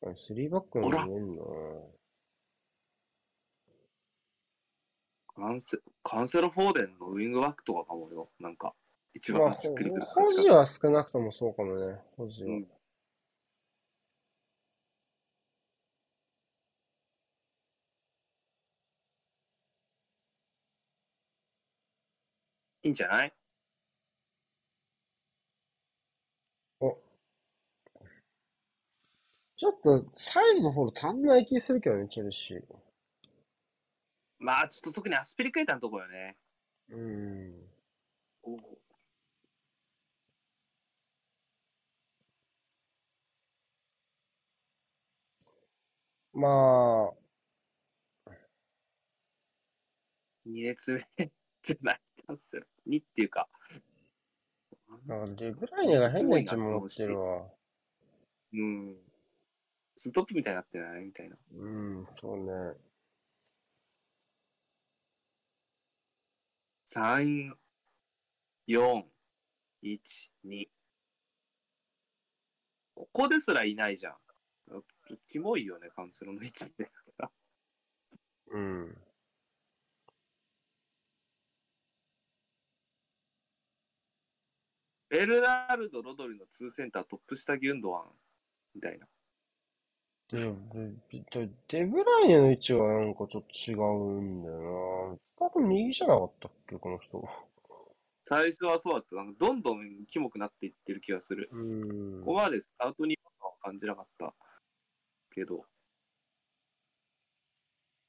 [0.00, 1.42] かに3バックに見えんな
[5.38, 8.28] カンセカンセロ・フォーデンのウィングバックとかかもよ。
[8.40, 8.74] なんか、
[9.14, 12.00] 一まあ、番しっくりくる保持は少なくともそうかもね。
[12.16, 12.50] 保持は。
[12.50, 12.68] うん。
[22.88, 23.32] いいんじゃない？
[29.58, 32.62] ちょっと、サイドの方足んない気するけどね、チェルシー。
[34.38, 36.36] まあ、ちょっと特にアスピリクエーターのとこよね。
[36.90, 37.54] うん。
[38.42, 38.78] おう
[46.32, 46.48] ま
[47.12, 47.28] あ、
[50.44, 51.06] 2列目
[51.62, 52.00] じゃない、
[52.32, 52.68] ンセル。
[52.88, 53.48] 2っていうか、
[55.06, 57.46] なんかデブライネが変な位置持ってるわ。
[58.52, 58.96] うん。
[59.94, 61.36] ツートップみたいになってないみたいな。
[61.52, 62.76] うん、そうね。
[66.86, 67.52] 3、
[68.68, 69.04] 4、
[69.82, 70.00] 1、
[70.46, 70.68] 2。
[72.94, 74.16] ここですらいないじゃん。
[75.30, 76.90] キモいよね、カンセロの位置って。
[78.50, 79.07] うん。
[85.08, 88.04] ベルナルド、ロドリの2センタートップ下ギュンドワン
[88.74, 89.06] みたいな。
[90.30, 95.46] で、ででデブライネの位置はなんかちょっと違うんだよな。
[95.46, 97.26] 多分右じゃなかったっけ、この人。
[98.24, 99.16] 最初はそうだった。
[99.16, 101.48] なんかどんどんキモくなっていってる気がする。
[101.50, 102.20] うん。
[102.20, 104.34] ここまでスタートには感じなかった
[105.30, 105.64] けど、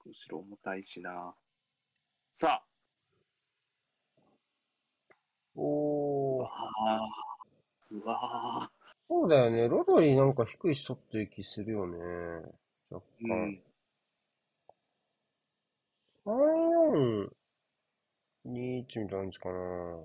[0.06, 1.34] 後ろ重たいしな。
[2.34, 2.66] さあ、
[5.56, 6.09] おー。
[7.92, 8.70] うわ
[9.10, 9.68] そうだよね。
[9.68, 11.98] ロドリなんか低いし取ってる気するよね。
[12.90, 13.52] 若ーう干。
[13.52, 13.64] ん。
[16.26, 16.32] 3、
[17.26, 17.30] 4、
[18.46, 20.00] 2、1みたいな感じかな。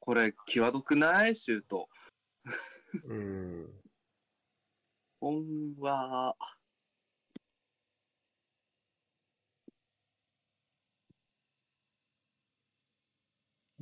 [0.00, 1.34] これ、際どくない？
[1.34, 1.88] シュート。
[3.04, 3.70] うん。
[5.20, 6.36] ほんは、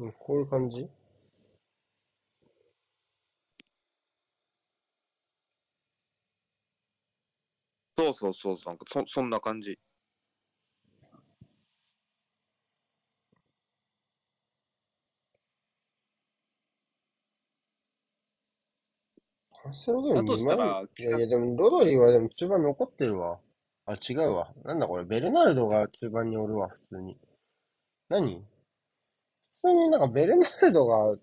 [0.01, 0.89] うんこういう感じ？
[7.99, 9.79] そうそうそうそう、なんかそそんな感じ。
[19.87, 20.85] ロでもだと2したら枚。
[20.99, 23.39] いやいや、でもロドリはでも中盤残ってるわ。
[23.87, 24.53] あ、違うわ。
[24.65, 25.05] なんだこれ？
[25.05, 27.19] ベルナルドが中盤におるわ、普通に。
[28.09, 28.43] 何？
[29.63, 31.17] 普通になんかベルナルドが、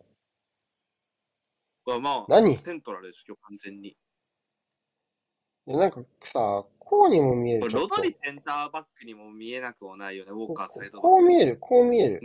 [1.85, 2.57] まあまあ、何？
[2.57, 3.89] セントラルでしょ、完全に。
[3.89, 7.69] いやなんかさ、こうにも見える。
[7.69, 12.21] ロドリセンターバックにも見えなくもないよね、ウォーカーサイドこう見える、こう見える。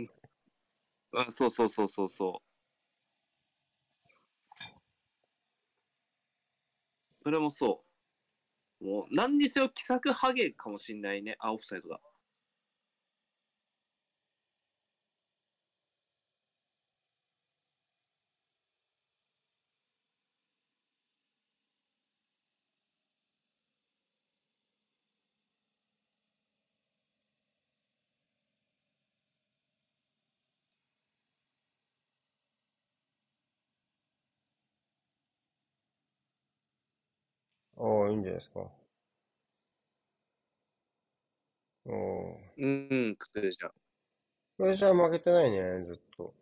[1.13, 2.43] うん、そうそうそうそうそう。
[7.23, 7.83] それもそ
[8.81, 8.85] う。
[8.85, 11.37] もう、何にせよ、奇策ハゲかもしんないね。
[11.39, 12.01] あ、オフサイドだ。
[37.83, 38.71] ああ、いいんじゃないですか。
[41.85, 42.39] おお。
[42.57, 43.71] うん、うん、クレじゃん。
[44.57, 46.33] これじゃあ負けてないね、ずっと。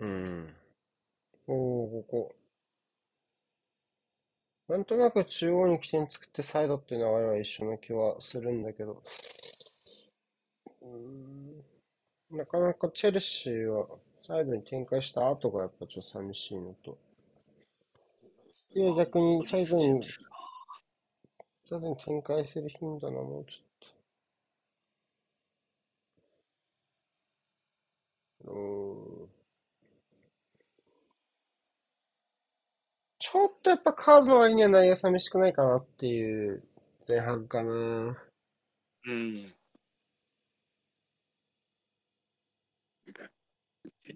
[0.00, 0.54] うん。
[1.46, 2.34] おお、ここ。
[4.68, 9.02] なんとなく中央に起点作ってサイドっていう流れは一緒な気はするんだけど。
[10.82, 10.86] う
[12.34, 12.36] ん。
[12.38, 13.86] なかなかチェルシーは
[14.26, 16.96] サイドに展開した後がやっぱちょっと寂しいのと。
[18.74, 20.20] いや、逆にサイドに、サ
[21.76, 28.52] イドに展開する頻度な、もうちょっと。
[28.52, 29.19] うん。
[33.32, 36.64] ちょっとやっぱカードの割には内容寂しくないかなっていう
[37.08, 38.16] 前半かな。
[39.06, 39.48] うん。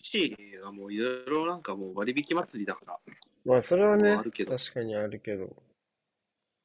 [0.02, 1.62] チェはもういろいろなん。
[1.62, 2.98] かもう割引祭りだから。
[3.44, 5.54] まあそれはねあるけ、ど確かにあるけど。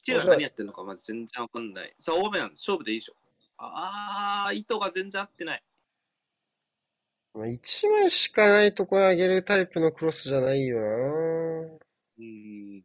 [0.01, 0.65] チェが何やってん。
[0.65, 1.71] のかまず全然わかん。
[1.71, 1.93] ない。
[1.99, 3.13] さあ、オーベン、勝負でいいでしょ。
[3.59, 5.63] あー、意図が全然合ってない。
[7.35, 11.38] まあ、1枚しかないところ上げるタイプのクロスじゃないよな。
[12.19, 12.83] うん。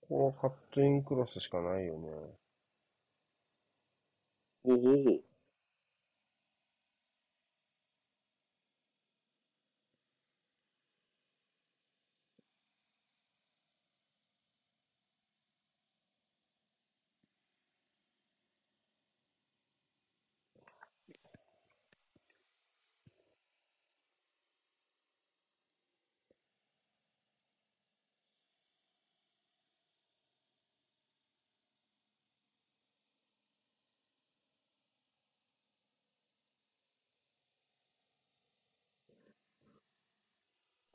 [0.00, 2.08] ここはカットインクロスしかないよね。
[4.64, 5.25] おお。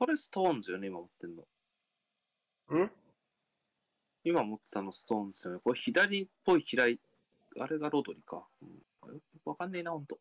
[0.02, 1.42] これストーンズよね、今持ってんの。
[2.84, 2.90] ん？
[4.24, 5.60] 今持ってたのストーンズよね。
[5.62, 6.98] これ左っぽい左、
[7.60, 8.44] あれがロドリか。
[8.62, 10.18] うん、よくわかんねえな、ほんと。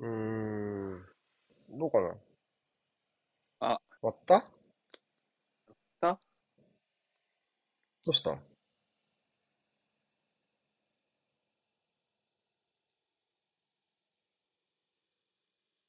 [0.00, 0.37] うーん。
[0.37, 0.37] ど
[1.88, 2.14] うかな
[3.60, 3.80] あ。
[4.02, 4.44] 割った？
[6.00, 6.18] た？
[8.04, 8.38] どうした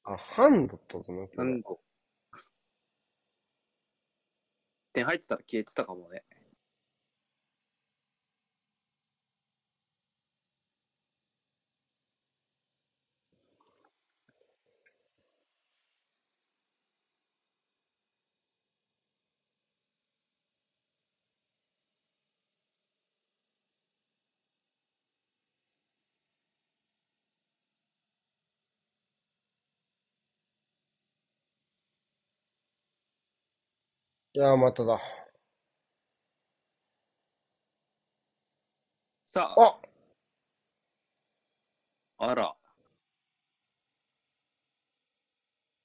[0.04, 1.28] あ、半だったとね。
[1.28, 1.76] これなんか
[4.92, 6.24] 点入ってたら消えてたかもね。
[34.34, 35.00] やー、まただ。
[39.24, 39.80] さあ、
[42.18, 42.56] ああら。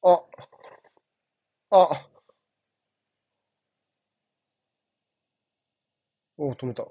[0.04, 0.46] あ
[1.72, 2.06] あ
[6.38, 6.88] おう、止めた。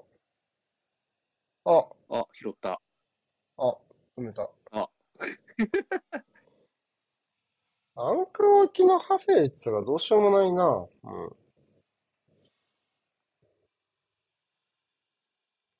[1.65, 2.79] あ、あ、拾った。
[3.57, 3.77] あ、
[4.17, 4.49] 止めた。
[4.71, 4.89] あ。
[7.97, 10.87] アンカー脇のハフェリッツがどうしようもないな。
[11.03, 11.35] うん。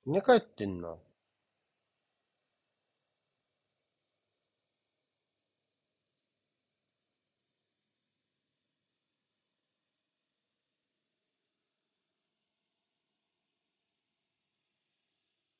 [0.06, 0.96] 寝返ってんな。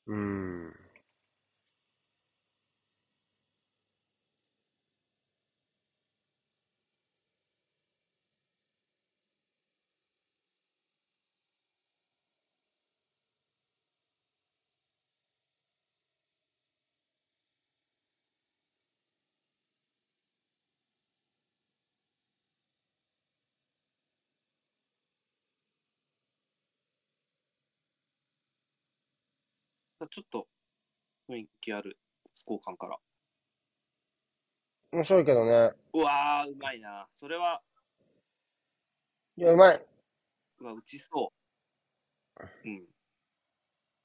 [0.06, 0.85] うん。
[30.08, 30.48] ちょっと
[31.28, 31.98] 雰囲気ある
[32.46, 32.98] 交換から。
[34.92, 35.72] 面白いけどね。
[35.92, 37.06] うわー、うまいな。
[37.10, 37.62] それは、
[39.36, 39.86] いや、うまい。
[40.60, 41.32] うわ、打ちそ
[42.40, 42.44] う。
[42.64, 42.86] うん。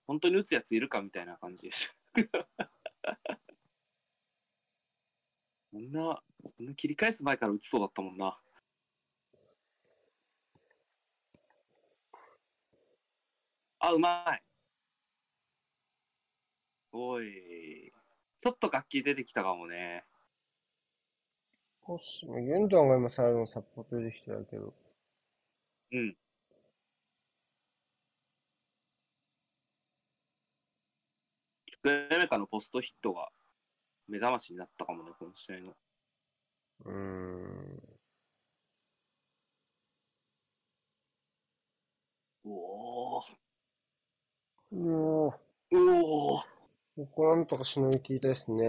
[0.07, 1.69] 本当に打つやついるかみたいな感じ。
[5.71, 8.37] こんな、こんな切り返す前から打ちそうだったもんな。
[13.79, 14.50] あ、うまい。
[16.93, 17.91] おい。
[18.41, 20.03] ちょっと楽器出てきたかもね。
[21.87, 24.73] 少し、ユンドアンが今最後のサポートできてるけど。
[25.91, 26.15] うん。
[31.81, 33.29] クレメカのポストヒットが
[34.07, 35.73] 目覚ましになったかもね、この試合の。
[36.85, 37.81] うーん。
[42.45, 43.23] おお。
[44.71, 45.35] うおー
[45.71, 46.60] おお。
[46.95, 48.63] ここなんとかしのぎきですね。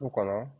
[0.00, 0.50] どうかな？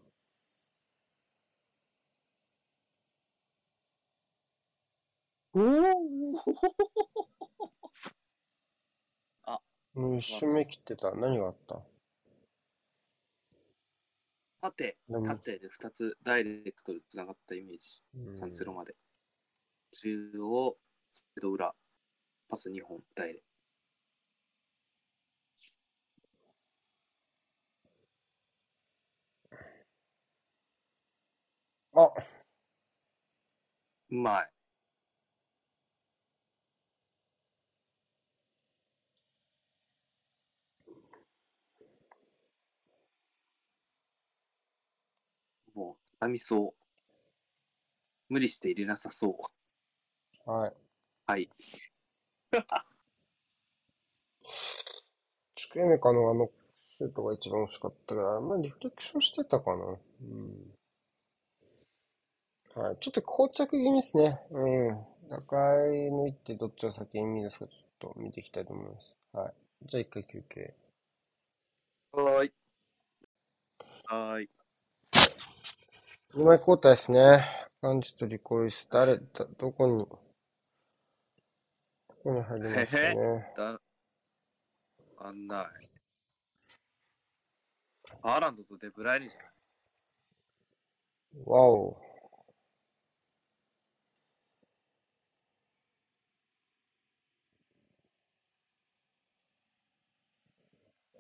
[5.55, 5.62] おお
[10.01, 11.12] もう一瞬目切ってた。
[11.14, 11.82] 何があった？
[14.62, 18.03] 縦、縦で2つダイレクトでつながったイメージ。
[18.14, 18.95] うん3 0まで。
[19.93, 20.78] 中央、
[21.11, 21.74] サイド裏、
[22.49, 23.43] パス2本、ダイレ。
[32.03, 32.15] あ、
[34.11, 34.53] うまい。
[45.75, 46.81] もう、痛みそう。
[48.31, 49.37] 無理して入れなさそ
[50.47, 50.51] う。
[50.51, 50.75] はい。
[51.27, 51.51] はい。
[55.55, 56.51] チクエメカのあの
[56.99, 59.85] シュートが一番惜しかったけど、あんまりリフレクションしてたかな。
[59.85, 60.75] うん。
[62.75, 62.97] はい。
[63.01, 64.41] ちょっと膠着気味ですね。
[64.51, 65.07] うん。
[65.29, 69.16] 中井の一手どっちを先に見出すかちょっと見ていきたいと思います。
[69.33, 69.55] はい。
[69.87, 70.75] じゃあ一回休憩。
[72.12, 72.53] はーい。
[74.07, 74.51] はーい。
[76.35, 77.45] 2枚交代ですね。
[77.81, 80.21] 漢字とリコリス、誰だ、どこに、ど
[82.23, 83.53] こに入りますかね。
[83.57, 83.81] だ、わ
[85.16, 85.66] かんない。
[88.23, 89.51] アーランドとデブライネじゃない？
[91.47, 91.97] わお。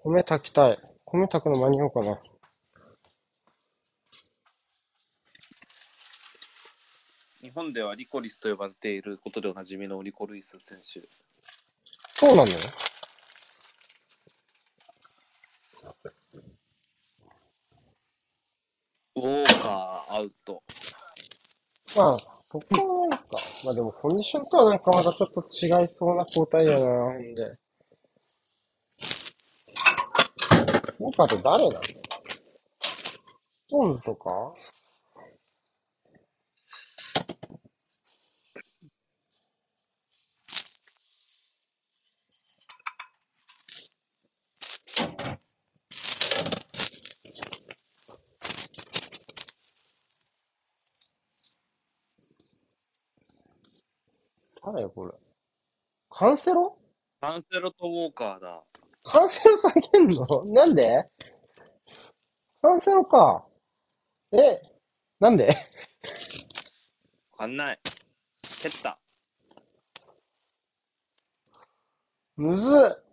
[0.02, 0.78] 米炊きたい。
[1.04, 2.18] 米炊くの間に合うかな。
[7.42, 11.06] 日本ではリコリスと呼ばれていることでおなじみのリコルイス選手。
[12.16, 12.50] そうなの？
[19.16, 20.62] ウォーカーアウト。
[21.96, 23.26] まあ、そこはなんか、
[23.64, 27.52] まあでもコンディションとはなんかまたちょっと違いそうな交代だな、ほんで。
[31.00, 33.18] ウォーカーって誰なのス
[33.70, 34.52] トーンズとか？
[54.62, 55.12] 誰これ。
[56.10, 56.76] カンセロ？
[57.22, 58.62] カンセロとウォーカーだ。
[59.12, 60.24] カンセロ下げんの？
[60.52, 61.04] なんで？
[62.62, 63.44] カンセロか。
[64.32, 64.62] え
[65.18, 65.48] なんで？
[67.32, 67.80] わかんない。
[68.62, 69.00] 蹴った。
[72.36, 73.04] むずっ。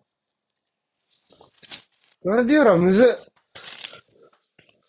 [2.26, 3.06] ガルディオラむずっ。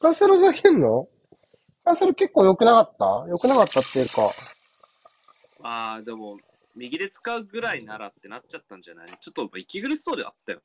[0.00, 1.08] カンセロ下げんの？
[1.84, 3.26] カンセロ結構良くなかった？
[3.30, 4.30] 良くなかったっていうか。
[5.62, 6.36] ああ、でも、
[6.76, 9.08] 右で使うぐらいならってなっちゃったんじゃない？
[9.20, 10.60] ちょっと息苦しそうであったよ。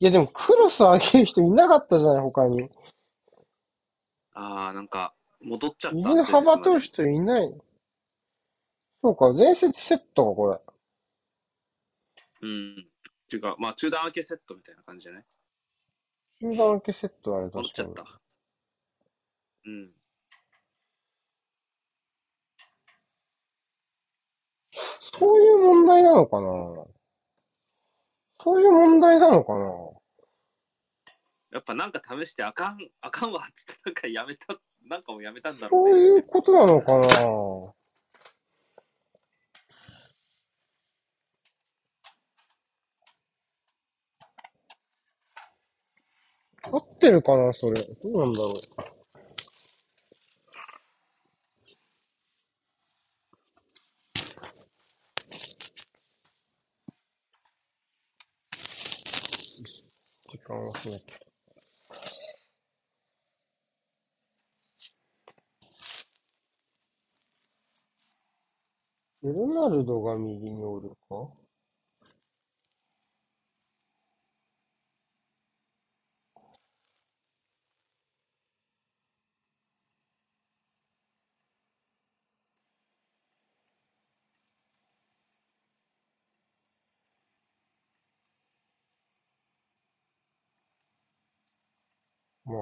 [0.00, 2.70] いやでもクロス上げる人いなかったじゃない、他に。
[4.32, 5.96] ああ、なんか、戻っちゃった。
[5.96, 7.54] 右の幅前節まで取る人いない。
[9.02, 10.60] そうか、前節セットか、これ。
[12.42, 12.72] うん。
[12.72, 15.24] っていうか、まあ、中段明けセットみたいな感じじゃない？
[16.40, 18.04] 中段明けセットあれ戻っ確かにちゃっ。
[18.04, 18.20] た。
[19.66, 19.92] うん。
[25.18, 26.97] そういう問題なのかな？
[28.48, 29.60] そういう問題なのかな？
[31.50, 36.00] やっぱなんか試してあかん、あかんわっつってなんかやめた、なんかもうやめたんだろそううね。
[36.00, 37.06] いうことなのかな？
[46.70, 47.82] 合ってるかなそれ。
[47.82, 48.97] どうなんだろう。
[60.48, 61.20] 時間を忘れて。
[69.22, 71.47] ベルナルドが右におるか？
[92.48, 92.54] ま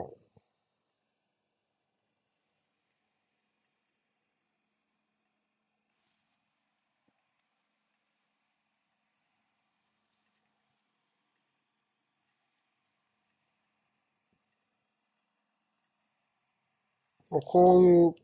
[17.39, 18.14] あ、こういう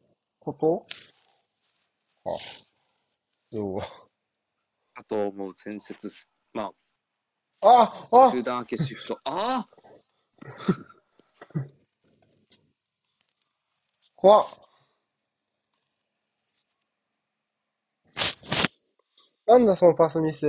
[0.41, 0.87] こと？
[2.25, 2.31] あ、
[3.51, 3.87] 要は。
[4.95, 6.73] あともう前節す、ま
[7.61, 8.33] あ、あ、あ。
[8.33, 9.21] 中断明けシフト。
[9.25, 10.92] ああ
[14.23, 14.47] 怖っ。
[19.49, 20.47] なんだそのパスミス。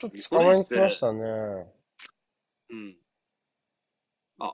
[0.00, 1.22] ちょっと捕まえに来ましたね。
[2.70, 2.96] うん。
[4.40, 4.52] あ。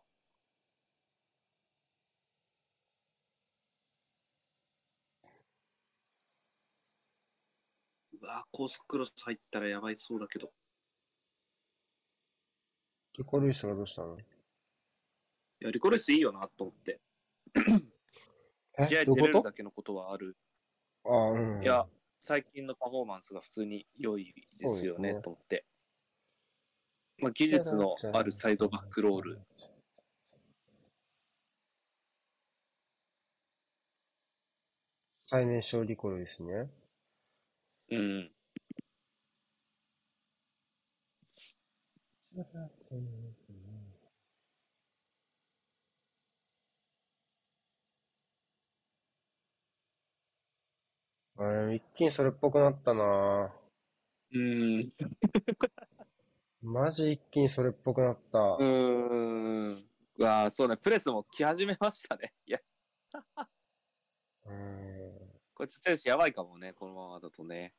[8.12, 10.53] うわ、高速クロス入ったらやばいそうだけど。
[13.18, 14.18] リコルイスがどうしたの？
[14.18, 14.22] い
[15.61, 17.01] や、リコレスいいよなと思って。
[18.78, 18.88] え？
[18.88, 20.36] 試合出れるだけのことはある。
[21.05, 21.62] とあ、うん。
[21.62, 21.86] いや、
[22.20, 25.64] 最近のパフォーマンスが普通に良いですよね、ねと思って。
[27.18, 29.40] まあ、技術のあるサイドバックロール。
[35.26, 36.68] 最年少リコルイスね。
[37.90, 38.30] うん。
[51.41, 53.51] あー一気にそれっぽくなったな
[54.32, 54.93] うん。
[56.62, 58.38] マジ一気にそれっぽくなった。
[58.38, 59.84] うーん。
[60.18, 62.34] うわあそうね、プレスも来始めましたね。
[62.45, 62.61] いや、
[64.45, 65.12] うん
[65.55, 67.72] これちょっと選手やばいかもね、このままだとね。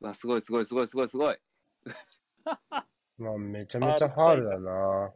[0.00, 1.36] うわ、すごいすごいすごいすごいすごい。
[3.18, 5.12] まあ、めちゃめちゃファールだな。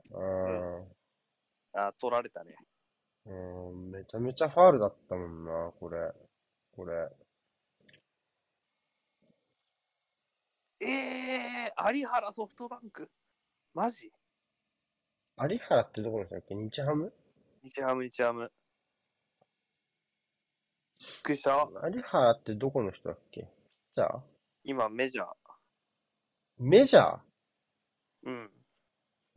[1.72, 2.57] あ、取られたね。
[3.24, 3.68] うん。
[3.70, 6.12] うん、めちゃめちゃファールだったもんな、これ。
[6.80, 7.10] これ。
[10.80, 13.10] ええー、有原ソフトバンク。
[13.74, 14.10] マジ？
[15.38, 16.54] 有原ってどこの人だっけ？
[16.54, 17.12] 日ハム？
[17.62, 18.50] 日ハム、日ハム。
[21.00, 21.68] びっくりした。
[21.92, 23.46] 有原ってどこの人だっけ？
[23.94, 24.22] じゃあ
[24.64, 25.26] 今、メジャー。
[26.58, 27.18] メジャー？
[28.22, 28.50] うん。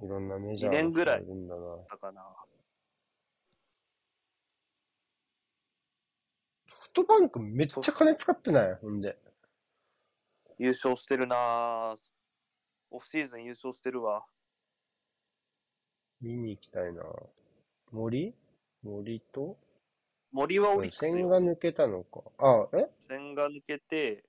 [0.02, 1.62] いろんなメジャー二年ぐらいの人るんだな。
[1.90, 2.22] だかな。
[6.70, 8.76] ソフトバンクめっちゃ金使ってない？
[8.76, 9.18] ほんで。
[10.60, 11.96] 優勝してるな
[12.92, 14.24] オフシーズン優勝してるわ。
[16.22, 17.04] 見に行きたいな。
[17.92, 18.34] 森？
[18.84, 19.58] 森と？
[20.32, 21.14] 森はオリックスよ。
[21.14, 22.22] 線が抜けたのか。
[22.38, 22.90] あ、え？
[23.08, 24.24] 線が抜けて、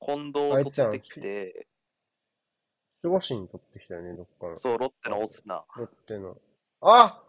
[0.00, 1.66] 近藤を取ってきて、
[3.02, 4.56] 守護神に取ってきたよね、どっかの。
[4.56, 5.64] そう、ロッテのオスナ。
[5.76, 6.36] ロッテの。
[6.80, 7.22] あ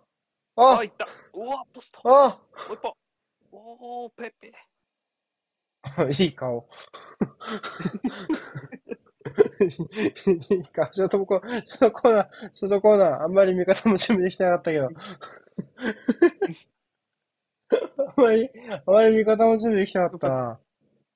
[0.57, 2.39] あ、あいったうわ、ポストあ
[2.69, 2.93] もう一本
[3.57, 4.51] おー、ペペ。
[6.23, 6.67] いい顔。
[10.49, 10.91] いい顔。
[10.91, 13.21] ショートコーナー、ショートコーナー、ショートコーナー。
[13.21, 14.89] あんまり味方も準備できてなかったけど。
[18.17, 18.49] あんまり、
[18.85, 20.59] あんまり味方も準備できてなかったな。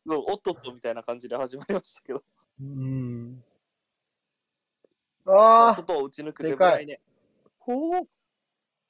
[0.08, 2.24] おっとっとみたいな感じで始まりましたけど。
[2.62, 3.44] うん。
[5.26, 7.02] ああ、外を打ち抜くでかいデブライネ。
[7.60, 8.06] ほー。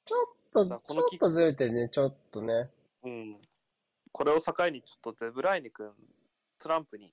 [0.04, 2.70] ちょっと、ちょっとずれてるね、ちょっとね。
[3.04, 3.40] うん。
[4.12, 5.90] これを境にちょっとデブライネ君、
[6.58, 7.12] トランプに。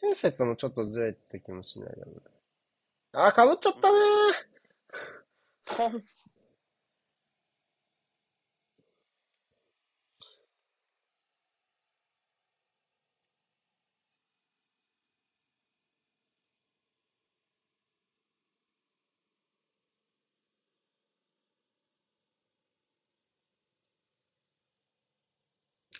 [0.00, 2.22] 前節もちょっとずれてた気もしないけど。
[3.12, 3.98] あー、かぶっちゃったね
[5.64, 5.90] ポ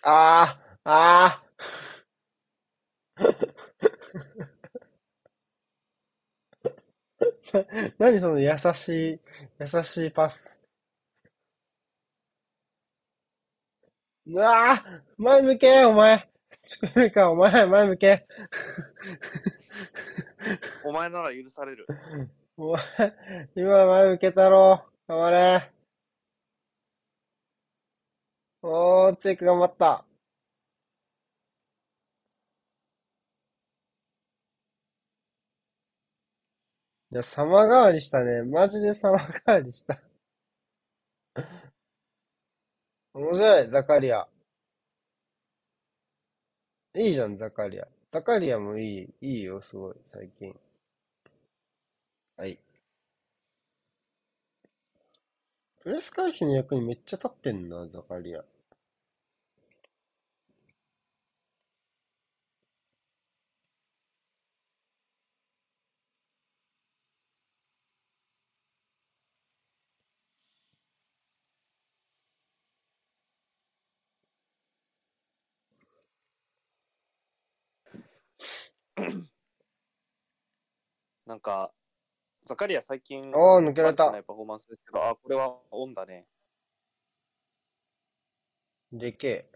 [0.03, 1.51] ンあー、あー。
[7.99, 9.21] 何その優しい、
[9.59, 10.61] 優しいパス。
[14.27, 16.29] うわー前向けお前
[16.65, 18.27] 乳首か、お前、前向け
[20.85, 21.87] お前なら許される。
[22.57, 22.83] お前、
[23.57, 25.80] 今前向けたろ頑張れ
[28.63, 30.07] おー、チェイク頑張った。
[37.13, 38.43] いや、様変わりしたね。
[38.43, 40.01] マジで様変わりした。
[43.15, 44.27] 面白い、ザカリア。
[46.95, 47.89] いいじゃん、ザカリア。
[48.13, 50.55] ザカリアもいい、いいよ、すごい、最近。
[52.37, 52.59] はい。
[55.81, 58.43] プレス回避の役にめっちゃ立ってんな、ザカリア。
[81.31, 81.71] なんか、
[82.45, 84.11] ザカリア最近、ああ、抜けられた。
[84.11, 86.27] パフォーマンスですけど、あ、これはオンだね。
[88.91, 89.51] でけえ。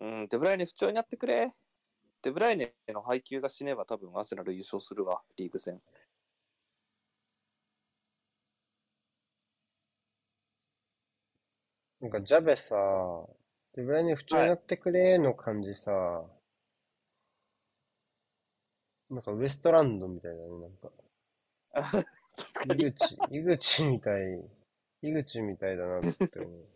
[0.00, 1.52] うん、デブライネ不調になってくれ。
[2.22, 5.80] デブライネの配球が死ねば多分アーセナル優勝するわ、リーグ戦。
[12.00, 12.74] なんか、ジャベさ、
[13.74, 16.24] デブライネ不調になってくれの感じさ、
[19.10, 20.90] なんかウエストランドみたいだね、なんか。
[22.74, 24.50] 井口、 井口みたい、
[25.02, 26.68] 井口みたいだなって思う。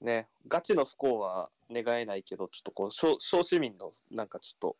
[0.04, 4.76] ね、ガチの不幸は願えないけど、ちょっとこう、小小市民のなんかちょっと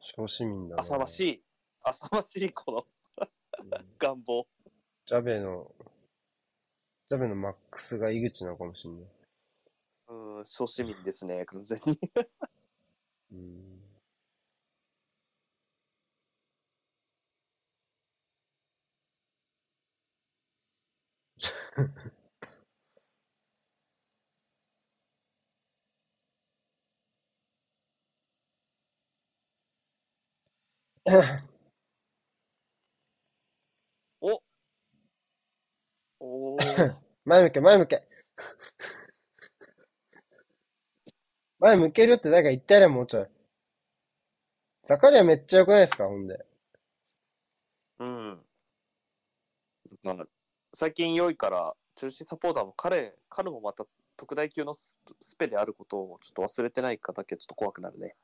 [0.00, 0.82] 小市民だな。
[0.82, 1.42] 浅ましい、
[1.82, 2.86] 浅ましいこの
[3.58, 4.46] うん願望。
[5.06, 5.74] ジャベの、
[7.08, 9.10] ジャベのマックスが井口なのかもしんない。
[10.08, 12.00] うん、小市民ですね、完全に。
[13.32, 13.69] うん。
[34.20, 34.40] お
[36.20, 36.94] おー
[37.24, 38.08] 前向け、前向け。
[41.60, 43.28] 前向けるって誰か言ってやれ、もうちょい。
[44.84, 46.44] ザカリアめっちゃ良くないですか、ほんで。
[47.98, 48.44] うん。
[50.02, 50.26] なんか
[50.72, 53.84] 最近良いから、チェルシーサポーターも彼、彼もまた
[54.16, 58.14] 特大級のススペであることをちょっと忘れてないかだけちょっと怖くなるね。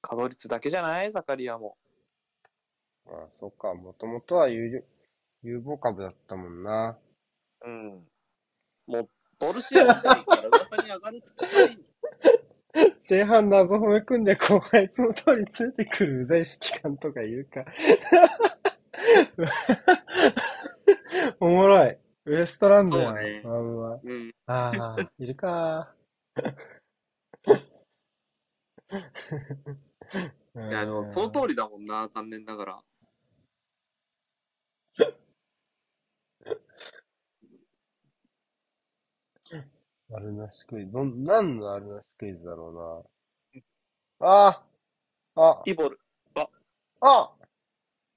[0.00, 1.76] 稼働率だけじゃないザカリアも。
[3.06, 4.80] ああ、そっか、もともとは有料
[5.42, 6.96] 有望株だったもんな。
[7.64, 8.06] うん。
[8.86, 9.08] もう、
[9.38, 17.64] ボルシアみたいから噂に上がるって 前半謎褒め組んで後輩いつも通り連れてくるうざい指揮官とかいるか。
[21.40, 21.98] おもろい。
[22.26, 23.16] ウエストランドやん。
[23.16, 24.34] そうねあんまうん。
[24.46, 25.94] ああ、いるか。
[30.56, 32.82] いや、でもその通りだもんな、残念ながら。
[40.12, 40.92] あるなしクイズ。
[40.92, 42.74] どん、何のあるなしクイズだろう
[44.22, 44.28] な。
[44.28, 44.64] あ
[45.36, 46.00] あ、イボル、
[46.34, 46.48] あ、
[47.00, 47.34] あ、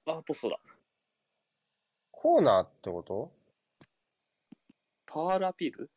[0.06, 0.60] あ、ポストだ。
[2.22, 3.32] コーナーってこと？
[5.06, 5.90] パワールアピール？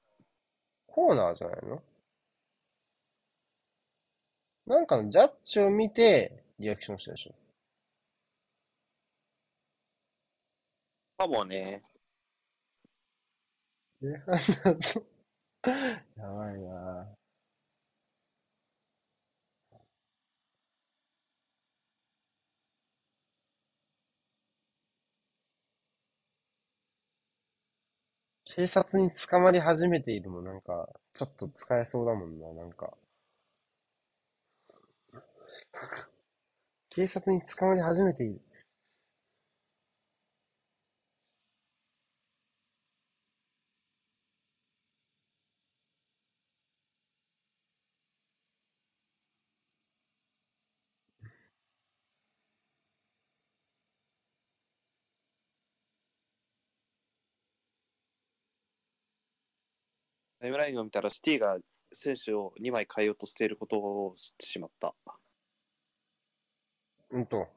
[0.87, 1.83] コーナーじゃないの？
[4.65, 7.35] なんかのジャッジを見てリアクションしたでしょ。
[11.17, 11.83] かもね。
[14.01, 14.39] 前半だ
[14.79, 15.03] ぞ。
[16.15, 17.05] やばいな
[28.55, 32.93] 警察に捕まり始めているもなんか、ちょっと使えそうだもんな、なんか。
[36.91, 38.39] 警察に捕まり始めている。
[60.43, 61.57] タイムラインを見たらシティが
[61.93, 64.93] 選手を2枚変えようとしていることを知ってしまった。
[67.11, 67.47] うんと。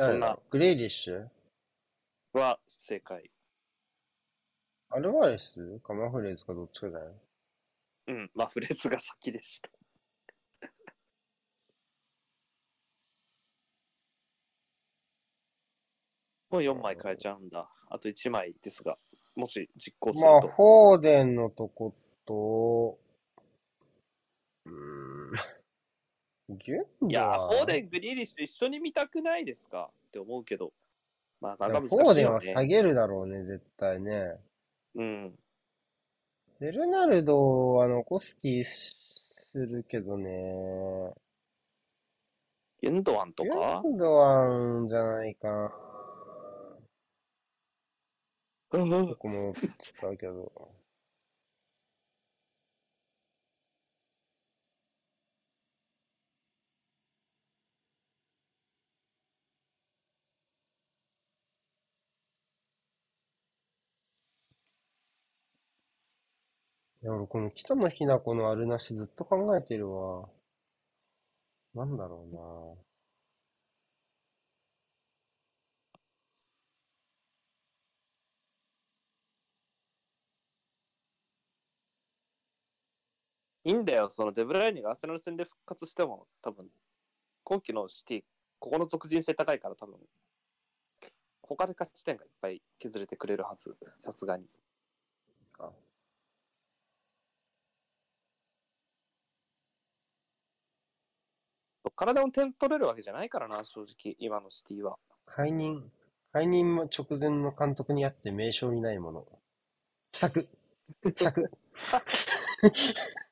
[0.00, 1.28] そんなグレイリッシュ？
[2.32, 3.30] は正解。
[4.90, 5.78] アルバレス？
[5.78, 7.08] かマフレーズかどっちかじゃない
[8.08, 9.70] うん、まあフレーズが先でした。
[16.50, 17.70] もう4枚変えちゃうんだ。
[17.90, 18.98] あと1枚ですが、
[19.36, 20.48] もし実行するまあ、と。
[20.48, 21.94] フォーデンのとこ
[22.26, 22.98] と、
[24.64, 29.90] うーん、ギュンいや、フォーデン、グリーリッシュ一緒に見たくないですか？
[30.08, 30.72] って思うけど。
[31.40, 32.40] まあ、なかなか難しいフォーデンは。
[32.40, 34.36] 下げるだろうね、絶対ね。
[34.94, 35.38] うん。
[36.58, 38.96] ベルナルドは残す気す
[39.54, 41.12] るけどね。
[42.80, 43.82] ユンドワンとギか？
[43.84, 44.48] ュンドア
[44.80, 45.74] ンじゃないか
[48.70, 50.70] 僕も使うけど。
[67.02, 70.28] いや、俺この北野日な子のあるなしずっと考えてるわ。
[71.74, 72.85] なんだろうな
[83.66, 86.68] いいんだよ、そのデブライネがアーセナル戦で復活しても、多分
[87.42, 88.22] 今季のシティ、
[88.60, 89.98] ここの属人性高いから、多分
[91.42, 94.46] 他で勝ち点がいっぱい削れてくれるはず、さすがに。
[101.96, 104.96] 体の点取れるわけじゃないからな、正直、今のシティは。
[105.24, 105.90] 解任、
[106.32, 109.26] 解任直前の監督にあって名称にないもの。
[110.12, 110.48] 奇策
[111.16, 111.50] 奇策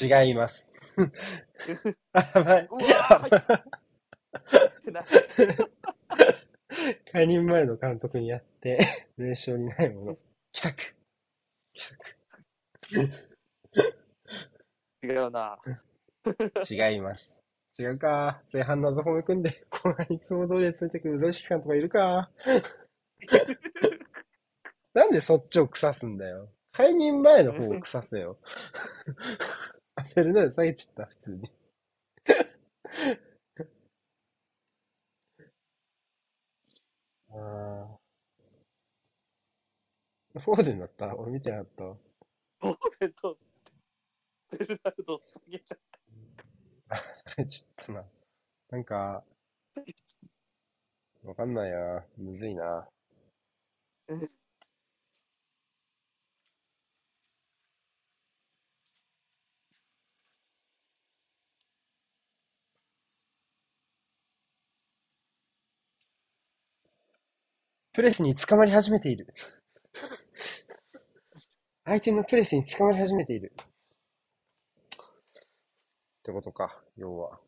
[0.00, 0.70] 違います。
[2.12, 2.68] あ、やばい。
[7.12, 8.78] 解任前の監督にあって
[9.16, 10.16] 名称にないもの。
[10.52, 10.96] 奇策
[11.72, 12.16] 奇策
[15.02, 15.58] 違うな。
[16.68, 17.40] 違います。
[17.78, 18.42] 違うか。
[18.52, 22.30] 前半謎褒め組んで、後半いつも通りでついてくる宇佐期間とかいるか。
[24.94, 26.48] なんでそっちを腐すんだよ。
[26.76, 28.38] 解任前の方を腐せよ。
[29.96, 31.50] あ、フェルナンデス下げちゃった、普通に。
[37.30, 41.16] あーフォーデンだった？
[41.16, 41.84] 俺見てなかった？
[41.84, 41.96] わ。
[42.60, 43.38] ボーデンと
[44.50, 45.78] ベルナルド下げ ちゃっ
[47.46, 48.04] ちょっとな。
[48.70, 49.24] なんか、
[51.24, 52.06] わかんないな。
[52.16, 52.88] むずいな。
[67.96, 69.26] プレスに捕まり始めている。
[71.86, 73.54] 相手のプレスに捕まり始めている。
[73.56, 73.64] っ
[76.22, 77.40] てことか、要は。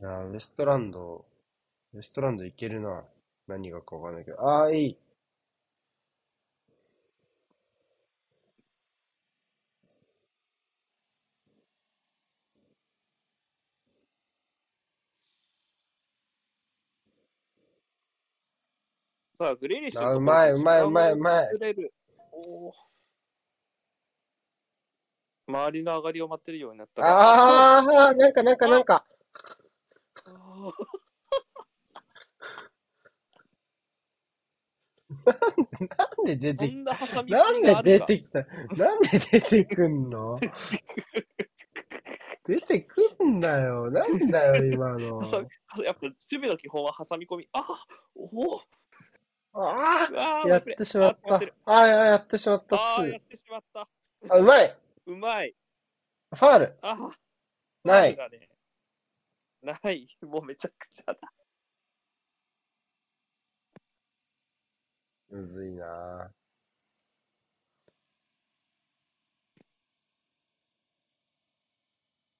[0.00, 1.26] いやウエストランド、
[1.92, 3.04] ウエストランドいけるな。
[3.46, 4.40] 何がかわかんないけど。
[4.40, 5.03] ああ、いい。
[19.38, 21.46] さあ、グリーリッシュあうまいうまいうまいうまい。
[21.46, 21.92] 作れる
[22.32, 22.72] おー。
[25.46, 27.82] 周りの上がりを待ってるようになったああ、
[28.14, 29.04] なんかなんかなんか。
[30.24, 30.72] あー。
[35.26, 36.84] なんで出てきこん
[37.28, 38.40] なんで出てきた？
[38.76, 40.38] なんで出てくんの？
[42.46, 43.90] 出てくんだよ。
[43.90, 45.20] なんだよ、今の。
[45.84, 47.48] やっぱ守備の基本は挟み込み。
[47.52, 47.64] あ
[48.14, 48.24] お
[48.56, 48.60] お
[49.56, 51.36] あああ、やってしまった。
[51.36, 52.76] ああやってしまった。
[52.76, 53.88] あー、ついやってしまった。
[54.30, 54.76] あ、うまい
[55.06, 55.54] うまい。
[56.34, 57.12] ファールあー
[57.84, 58.16] ない。
[59.62, 60.08] ない。
[60.22, 61.18] もうめちゃくちゃだ。
[65.30, 66.32] むずいな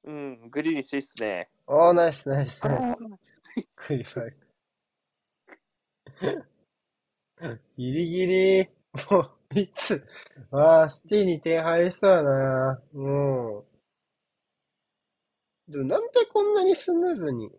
[0.04, 1.48] うん、グリーリッシュいいっすね。
[1.66, 2.96] おー、ナイスナイスナイ
[3.56, 3.64] ス。
[3.76, 4.32] クリファイ。
[7.76, 8.68] ギリギリ。
[9.10, 10.02] もう、いつ。
[10.50, 12.82] わあ、シティに点入りそうだな。
[12.92, 13.64] もう。
[15.72, 17.50] でもなんでこんなにスムーズに？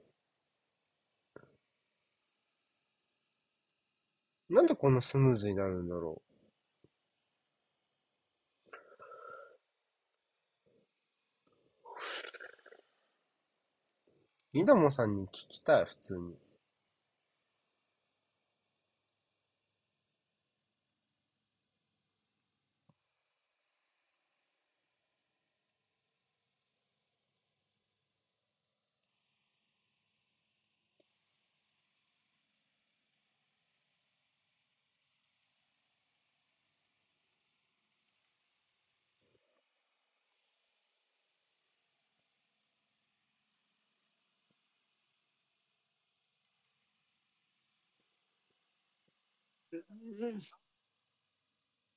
[4.50, 6.22] なんでこんなスムーズになるんだろう？
[14.54, 16.36] 稲モさんに聞きたい、普通に。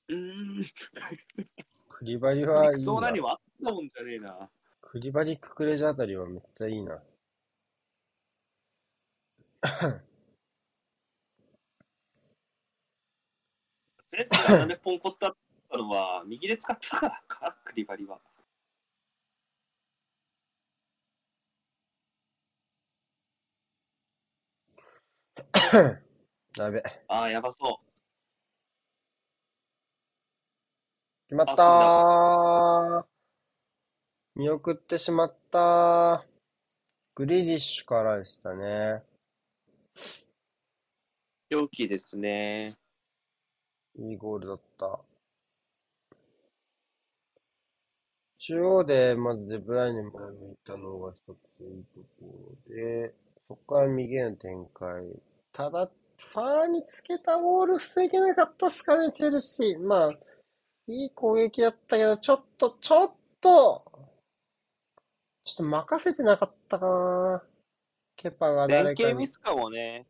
[0.09, 0.64] うーん。
[1.88, 3.10] クリバリはいいなそうな。
[3.10, 4.48] にはあったもんじゃねえな。
[4.80, 7.02] クリバリククレジャあたりはめっちゃいいな。
[14.10, 15.36] 前世がなんでポンコツだっ
[15.70, 18.18] たのは、右で使ったからか、クリバリは。
[26.64, 26.82] やべ。
[27.06, 27.89] ああ、やばそう。
[31.28, 33.06] 決まったー。
[34.35, 36.22] 見送ってしまったー。
[37.14, 39.02] グリリッシュからでしたね。
[41.48, 42.76] 良きですね。
[43.97, 45.01] いいゴールだった。
[48.39, 53.14] 中央でまずデブライネ前向いたのが一ついいところで、
[53.47, 55.05] そこから右への展開。
[55.52, 55.90] ただ、
[56.32, 59.80] ファーにつけたボール防げなかったっすかね、チェルシー。
[59.80, 60.12] まあ、
[60.86, 63.84] いい攻撃だったけど、ちょっと、ちょっと、
[65.44, 67.42] ちょっと任せてなかったかな。
[68.16, 70.06] ケパが連誰かに携ミスかもね。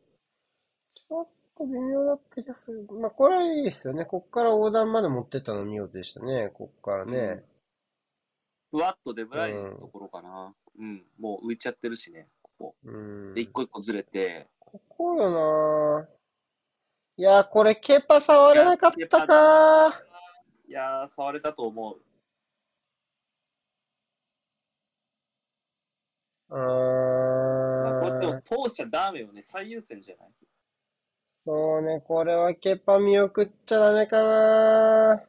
[0.93, 2.87] ちょっと微妙だった気がする。
[2.91, 4.05] まあ、これはいいですよね。
[4.05, 6.49] こっから横断まで持ってったの見事でしたね。
[6.53, 7.43] こっからね。
[8.71, 10.53] ふわっとデブライネのところかな。
[10.77, 12.75] うん、もう浮いちゃってるしね、ここ。
[12.83, 12.91] う
[13.31, 13.33] ん。
[13.33, 15.31] で、一個一個ずれて、ここよ
[16.01, 16.07] な。
[17.17, 20.03] いや、これケパ触れなかったか。
[20.67, 21.99] いやー、触れたと思う。
[26.51, 26.59] うま
[27.97, 28.35] あ、これでーん。
[28.35, 29.41] も通しちゃダメよね。
[29.41, 30.29] 最優先じゃない？
[31.45, 35.23] そうね、これはケパ見送っちゃダメかな。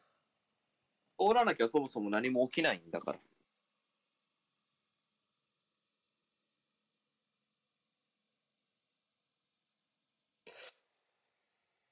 [1.19, 3.19] 通らなきゃそもそも何も起きないんだから。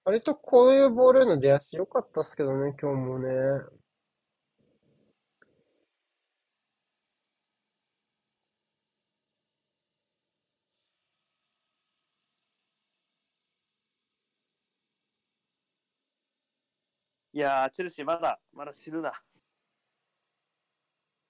[0.04, 3.30] 割とこういうボールへの出足良かったっすけどね、今日もね。
[17.32, 19.12] いやー、チェルシーまだ、まだ死ぬな。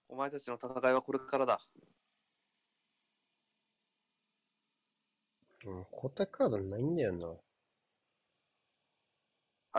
[0.08, 1.60] お前たちの戦いはこれからだ。
[5.66, 7.49] うん、交代カードないんだよな。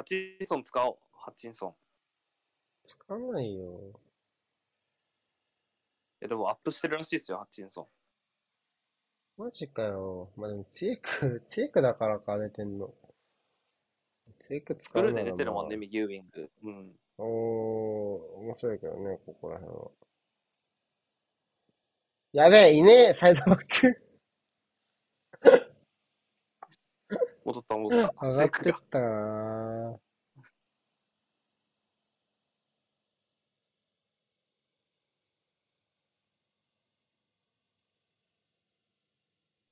[0.00, 0.96] ハチンソン使おう。
[1.12, 1.70] ハチンソン。
[1.70, 1.74] い
[2.88, 3.92] つかないよ。
[6.20, 7.82] や、でもアップしてるらしいですよ、ハチンソ
[9.36, 9.44] ン。
[9.44, 10.30] マジかよ。
[10.38, 12.94] まあ、でも、ツイーク、 ツイークだからか、出てんの。
[14.38, 16.50] ツイーク使フルで出てるもんね、右ウィング。
[16.62, 16.98] うん。
[17.18, 19.90] おー、面白いけどね、ここら辺は。
[22.32, 24.09] やべえ、いねえ、サイドバック。
[27.50, 28.28] 戻った、戻った。
[28.28, 29.98] 上がってったかな。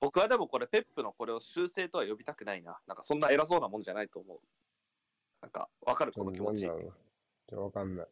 [0.01, 2.79] 僕はでもこれ、ペップのこれを修正とは呼びたくないな。
[2.87, 4.41] なんかそんな偉そうなもんじゃないと思う。
[5.43, 6.67] なんか、わかる、この気持ち。
[6.67, 6.69] い
[7.73, 8.07] かんない。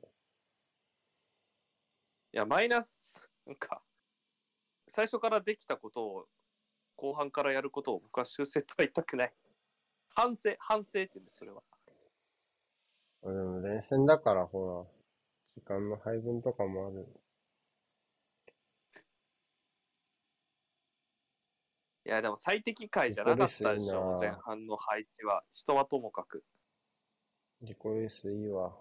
[2.36, 3.82] や、マイナス、なんか、
[4.88, 6.28] 最初からできたことを、
[6.96, 9.32] 後半からやることを僕は修正とは言いたくない。
[10.16, 11.62] 反省、反省って言うんです、それは。
[13.22, 14.86] あでも、連戦だから、ほら、
[15.54, 17.06] 時間の配分とかもある。
[22.06, 25.44] いや、でも最適解じゃなかったでしょ、前半の配置は。
[25.52, 26.42] 人はともかく。
[27.60, 28.74] リコレースいいわ。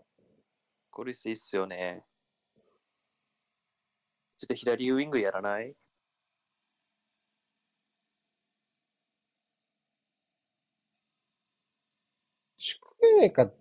[0.92, 2.06] これいいっすよね。
[4.38, 5.76] ちょっと左ウィングやらない？
[13.00, 13.54] 宿命か、う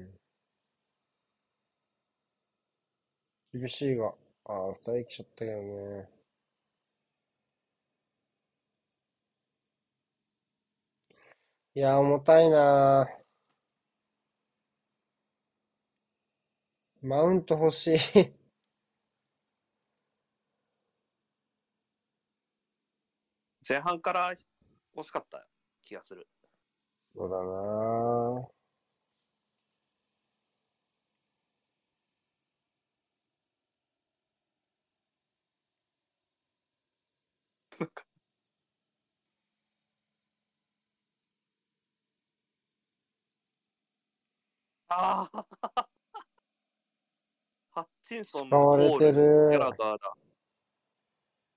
[0.00, 0.14] ん。
[3.54, 4.14] 厳しいが、
[4.44, 6.08] ああ、二人来ちゃったけどね。
[11.76, 13.08] いや、重たいな
[17.02, 17.98] マウント欲しい。
[23.68, 24.32] 前半から
[24.94, 25.46] 欲しかった
[25.82, 26.28] 気がする。
[27.14, 28.48] そうだな
[44.96, 45.28] あ
[45.62, 45.88] あ
[47.70, 49.12] ハッチンソン使われてホール
[49.48, 49.70] ギャるラ。
[49.72, 50.14] ガーだ。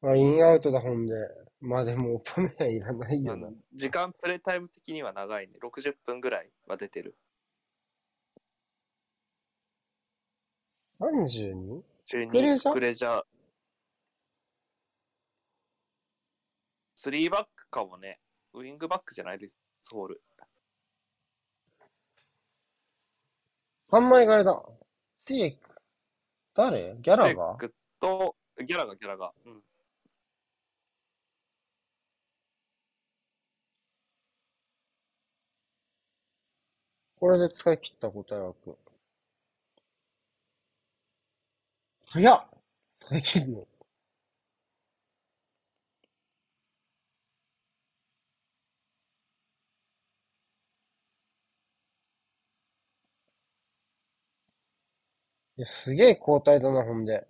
[0.09, 1.13] あ、インアウトだ、ほんで。
[1.59, 3.49] まあでも、オパメはいらないよな。
[3.73, 5.59] 時間プレイタイム的には長いね。
[5.61, 7.17] 60分ぐらいは出てる。
[10.99, 11.83] 32?
[12.05, 12.73] 中にクレジャー？
[12.73, 13.23] クレジャー。
[16.95, 18.19] 3バックかもね。
[18.53, 19.39] ウィングバックじゃない？
[19.39, 19.55] です、
[19.91, 20.23] ホール。
[23.89, 24.63] 3枚替えだ。
[25.25, 25.75] ティーク。
[26.53, 26.95] 誰？
[26.99, 28.35] ギャラテがックと、
[28.65, 29.31] ギャラがギャラが。
[29.45, 29.61] うん。
[37.19, 38.77] これで使い切った答え枠。
[42.07, 42.47] 早っ
[42.99, 43.67] 使い切るの。
[55.57, 57.25] いや、すげえ交代だな、ほんで。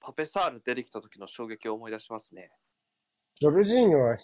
[0.00, 2.50] パペサール出てきた時の衝撃を思い出しますね。
[3.36, 4.18] ジョルジーニョは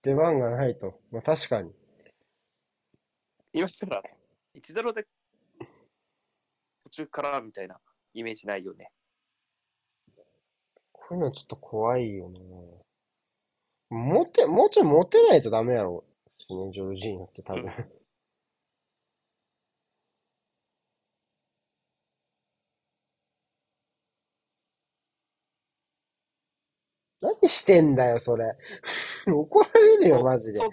[0.00, 0.98] 出番がないと。
[1.10, 1.70] まあ確かに。
[3.52, 4.02] 今したら、
[4.54, 5.06] 1-0で
[6.84, 7.78] 途中からみたいな
[8.14, 8.90] イメージないよね。
[10.92, 12.40] こういうのちょっと怖いよな。
[13.90, 16.04] 持て、もうちょい持てないとダメやろ。
[16.38, 17.70] ジョルジーニョって多分。
[27.46, 28.56] 何してんだよ、それ。
[29.32, 30.60] 怒られるよ、マジで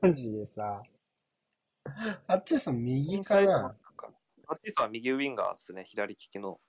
[0.00, 0.82] マジでさ。
[2.26, 3.74] あっちさん右かな？
[3.82, 4.10] クか
[4.48, 6.60] アーティストは右ウィンガーっすね、左利きの。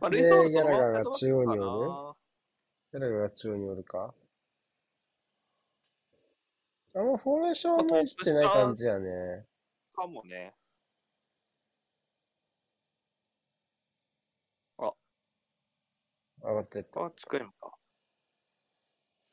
[0.00, 1.60] まあ、でルイス・オルソンギャラガーが中央におる？
[1.60, 2.16] イドバックか
[2.92, 4.14] 誰が中央におるか？
[6.94, 9.10] あんまフォーメーションもいじってない感じやね。
[9.10, 9.44] な
[9.94, 10.54] かもね。
[16.42, 17.04] 上がってった。
[17.04, 17.74] あ、近いのか。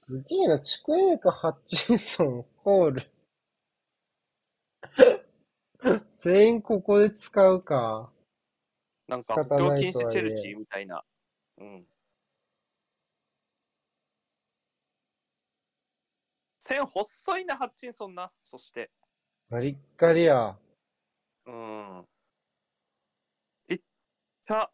[0.07, 3.11] すげえな、チクエメかハッチンソン、ホール。
[6.17, 8.11] 全員ここで使うか。
[9.07, 11.03] なんか、補強禁止チェルシーみたいな。
[11.57, 11.87] うん。
[16.59, 18.31] 線細いな、ハッチンソンな。
[18.43, 18.91] そして。
[19.49, 20.57] ガリッガリや。
[21.45, 22.07] うん。
[23.69, 23.81] いっ
[24.45, 24.71] た。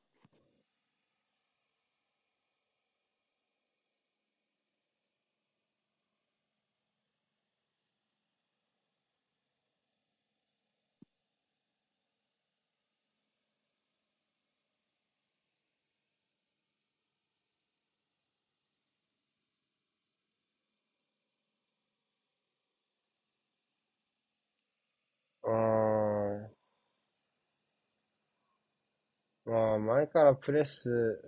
[29.51, 31.21] まあ、前からプレス。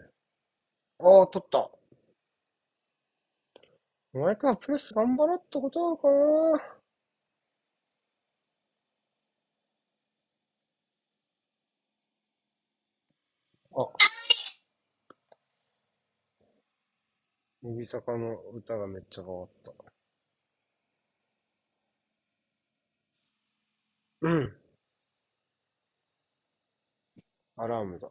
[0.99, 1.69] ああ、取った。
[4.13, 6.11] 前からプレス頑張ろうってことなのか
[6.57, 6.63] な
[13.75, 14.13] あ。
[17.63, 19.71] 指坂の歌がめっちゃ変わった。
[24.21, 24.62] うん。
[27.55, 28.09] アラームだ。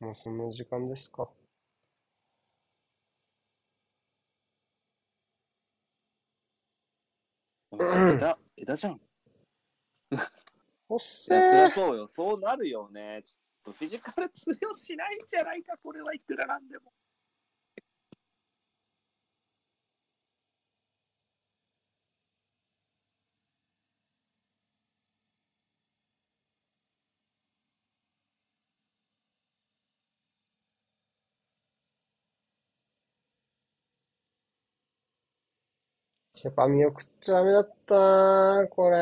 [0.00, 1.28] もうそんな時間ですか？
[7.72, 9.00] 枝、枝じゃん。
[10.88, 11.84] おっいや、そりゃせー。
[11.86, 12.08] そうよ。
[12.08, 13.22] そうなるよね。
[13.24, 16.92] ちょっとフィジカル通用しないんじゃないか、これはいくらなんでも。
[36.42, 38.96] やっぱ見送っちゃダメだったなこれ。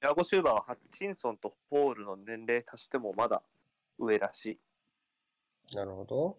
[0.00, 3.40] ヤゴシューバーはハッチンソンとホールの年齢足してもまだ
[3.98, 4.58] 上らし
[5.72, 5.76] い。
[5.76, 6.36] なるほど。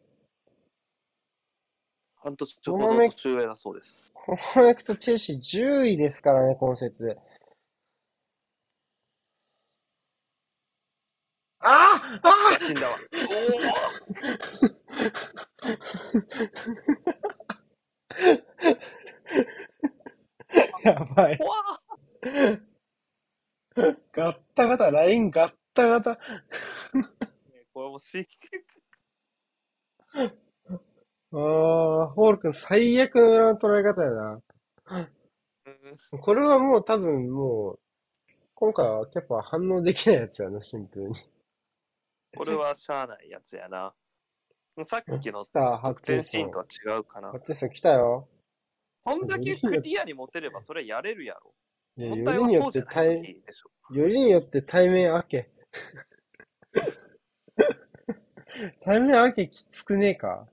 [2.18, 4.12] 半年ほど年上だそうです。
[4.14, 7.18] このまま行くとチェルシー10位ですからね、今節。
[11.66, 12.02] あああ
[12.60, 12.98] 死んだわ。
[20.84, 21.40] やばい。
[24.12, 26.20] ガッタガタ、ラインガッタガタ。
[27.74, 28.28] これもし、
[31.32, 34.42] ああ、ホール君最悪の裏の捉え方やな。
[34.86, 35.10] うん
[36.22, 37.80] これはもう多分もう、
[38.56, 41.16] 今回はケパ反応できないやつやな、シンプルに。
[42.36, 43.94] これはしゃあないやつやな。
[44.84, 46.60] さっきの 得点シーンと。
[46.60, 47.42] は違うかなハッ。
[47.42, 48.28] チンソン来たよ。
[49.04, 51.54] こんだけクリアに持てればそれやれるやろ。
[51.98, 53.44] いや、問よりによって対。
[53.92, 55.52] よりによって対面開け。
[58.84, 60.48] 対面開けきつくねえか。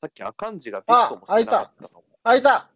[0.00, 2.04] さっき赤ンジがビットもしてなかったの。
[2.22, 2.70] 開いた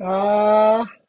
[0.00, 1.03] ああ。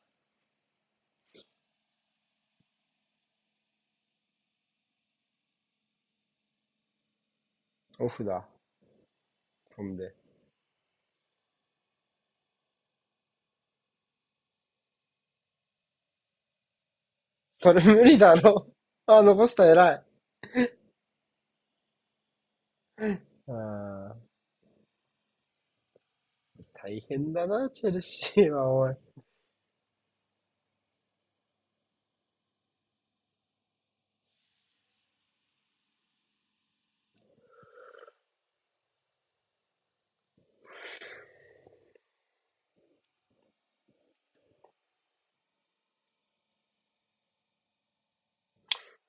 [8.05, 8.45] オフだ。
[9.75, 10.15] 飛んで。
[17.57, 18.67] それ無理だろ。
[19.07, 20.03] あ、残した偉い。
[23.47, 23.53] あ
[24.11, 24.15] あ。
[26.75, 28.95] 大変だな、チェルシーは、おい。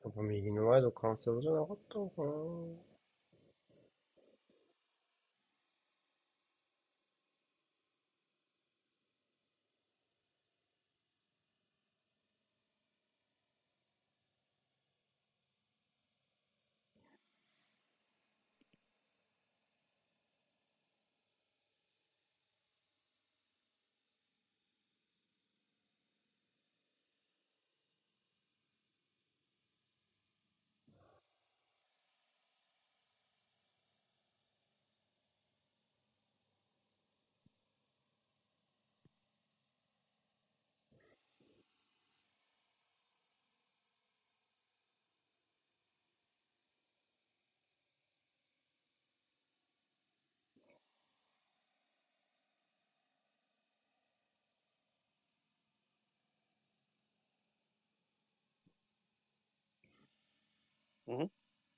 [0.06, 2.95] やっぱ右の前の感想じゃなかったのかな。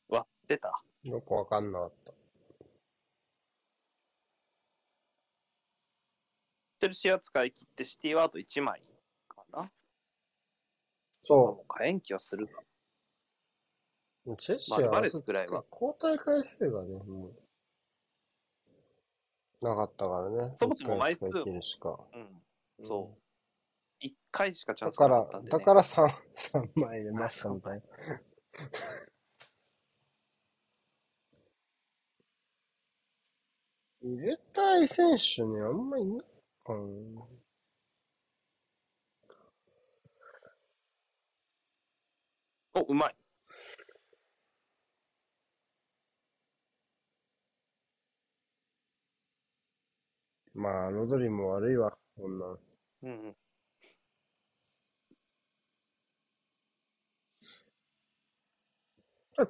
[0.08, 0.82] わ、出た。
[1.02, 2.12] よくわかんなかった。
[6.80, 8.82] チェルシーは使い切ってシティはあと1枚
[9.28, 9.70] かな？
[11.24, 12.52] そもう火炎気はするが。
[14.26, 14.36] う。
[14.36, 17.32] チェルシーは、まあバレスぐらいは交代回数がね、も
[19.60, 20.56] う、なかったからね。
[20.60, 21.26] そもそも枚数
[21.60, 21.98] しか。
[22.14, 22.42] うん。
[22.80, 23.12] そ
[24.00, 24.06] う。
[24.06, 25.58] 1回しかチャンスだからなかったん、で、ね。
[25.58, 27.82] だから3、三枚出ましたみたいな。
[34.02, 36.20] 入れたい選手ね、あんまいない
[36.64, 36.78] かな。
[42.74, 43.16] お、うまい。
[50.54, 52.58] まあ、ロドリも悪いわ、こんなん。
[53.02, 53.36] うんうん。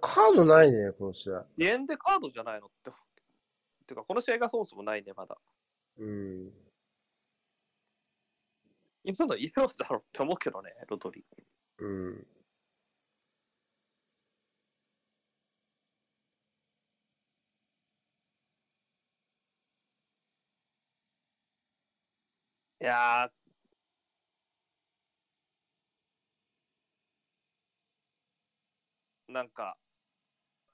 [0.00, 1.46] カードないね、この試合。
[1.56, 2.90] リエンでカードじゃないのって。
[3.88, 5.38] てか、この試合がそもそもないね、まだ。
[5.98, 6.52] うん。
[9.04, 11.24] 今のイエローだろって思うけどね、ロドリ。
[11.78, 12.26] うん。
[22.80, 29.76] いやー、なんか、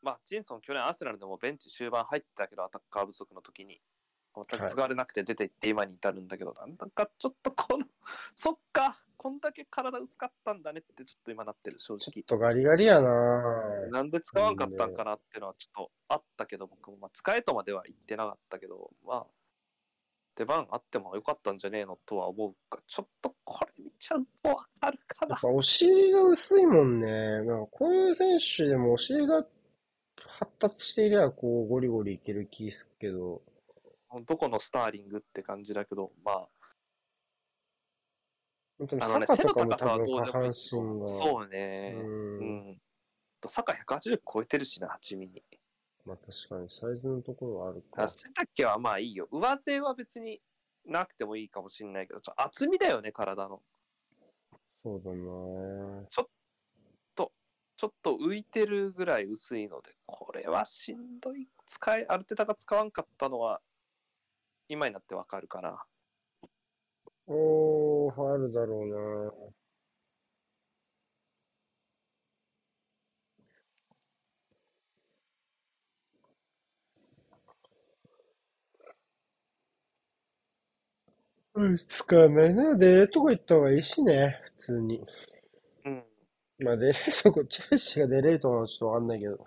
[0.05, 3.81] まあ、ジンソン、去年アーセナルでもベンチ終盤入ってたけど、アタッカー不足の時に。
[4.36, 7.86] また使われなくて出ていって今に至るんだけど、なんだかちょっとこの、
[8.35, 12.01] そっか、こんだけ体薄かったんだねってちょっと今なってる、正直。
[12.01, 19.26] ちょっとガリガリやななんで使わんかったんかなっていうのはちょっとあったけど、僕も、まあ、使えとまでは言ってなかったけど、まあ、
[20.35, 25.40] 出番あってもよかったんじゃねえのとは思うか、ちょっとこれ見ちゃうとわかるかなやっ。
[25.40, 27.40] ぱお尻が薄いもんね。
[27.44, 29.47] なんかこういう選手でもお尻が
[30.26, 33.42] 発達していればこうゴリゴリいける気するけど、
[34.26, 36.48] どこのスターリングって感じだけど、まあ、
[38.78, 41.06] 本当にあのね、坂背のとかも多高さはど分下半身が。
[41.06, 41.94] どそうね。
[41.96, 41.98] う。
[41.98, 42.78] うんん。
[43.40, 45.42] と坂180超えてるしな、8ミリ。
[46.05, 48.09] まあ確かにサイズのところはあるかあ。
[48.09, 49.28] 背丈はまあいいよ。
[49.30, 50.40] 上背は別に
[50.86, 53.62] なくてもいいかもしれないけど、ちょ厚みだよね、体の。
[54.82, 56.28] そうだなちょっ
[57.85, 61.47] ちょっと浮いてるぐらい薄いので、これはしんどい。
[61.66, 63.61] 使い、アルテタが使わんかったのは、
[64.70, 65.85] 今になってわかるかな。
[67.27, 69.32] おー、あるだろ
[81.55, 82.78] うなうん、使わないな。
[82.78, 85.05] で、とこ行った方がいいしね、普通に。
[86.59, 86.66] うん。
[86.66, 89.44] まあ出れる とこ、チェルシーが出れるとこはちょっとわかんないけど。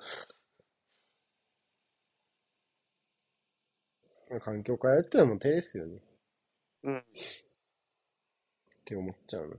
[4.29, 5.99] まあ環境変えるってのも手ですよね。
[6.83, 6.97] うん。
[6.97, 7.03] っ
[8.85, 9.55] て思っちゃうな。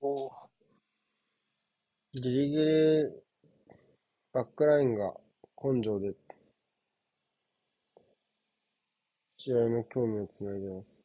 [0.00, 0.48] おー
[2.16, 3.22] ギリギリ、
[4.32, 5.14] バックラインが
[5.60, 6.14] 根性で、
[9.36, 11.00] 試合の興味をつないでます。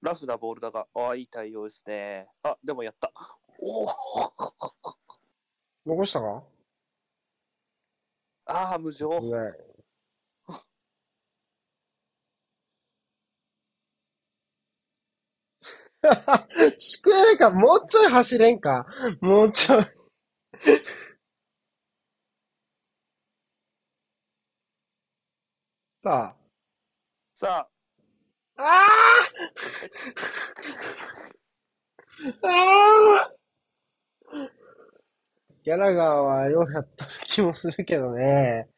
[0.00, 2.28] ラフなボールだが、ああ、いい対応ですね。
[2.44, 3.10] あ、でもやった。
[3.60, 3.88] おお
[5.84, 6.44] 残したか？
[8.46, 9.10] ああ、無情。
[16.10, 16.36] うま
[16.66, 16.76] い。
[16.78, 18.86] シクエルか、もうちょい走れんか。
[19.20, 19.84] もうちょい。
[26.02, 26.34] さ
[27.34, 27.68] さ
[28.56, 28.62] あ。
[28.62, 28.88] ああ
[32.42, 33.38] ああ
[35.64, 38.68] ギャラガーはようやっとる気もするけどね。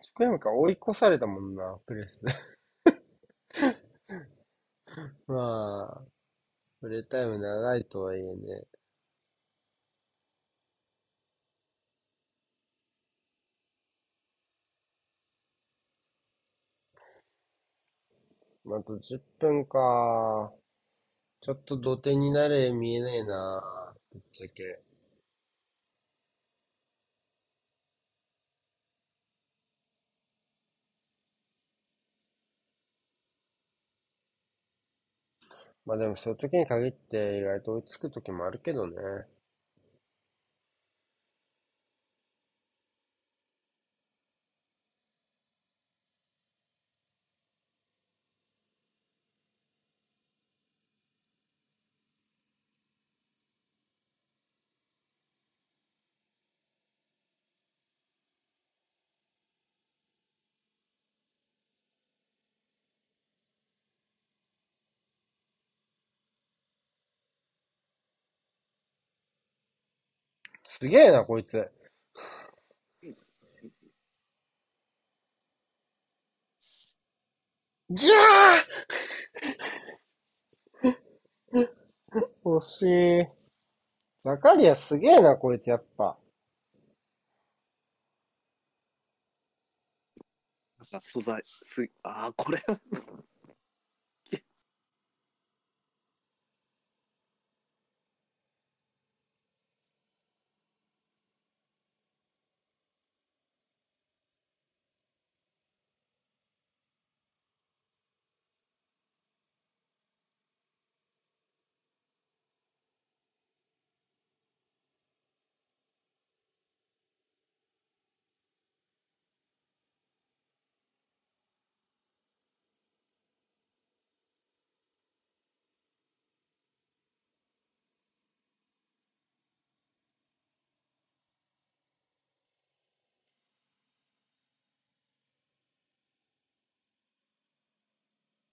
[0.00, 2.18] シクエムか追い越されたもんな、プレス。
[5.26, 6.06] まあ、
[6.80, 8.64] プレータイム長いとはいえね。
[18.66, 20.52] あと10分か。
[21.40, 23.94] ちょっと土手になれ見えねえな。
[24.12, 24.82] ぶっちゃけ。
[35.86, 38.96] まあでもそういう時に限って意外と追いつく時もあるけどね。
[70.80, 71.70] すげえな、こいつ。
[77.90, 82.82] ぎゃー 惜し
[83.22, 83.28] い。
[84.24, 86.18] ザカリアすげえな、こいつやっぱ。
[90.92, 92.58] あ、素材、す、ああ、これ。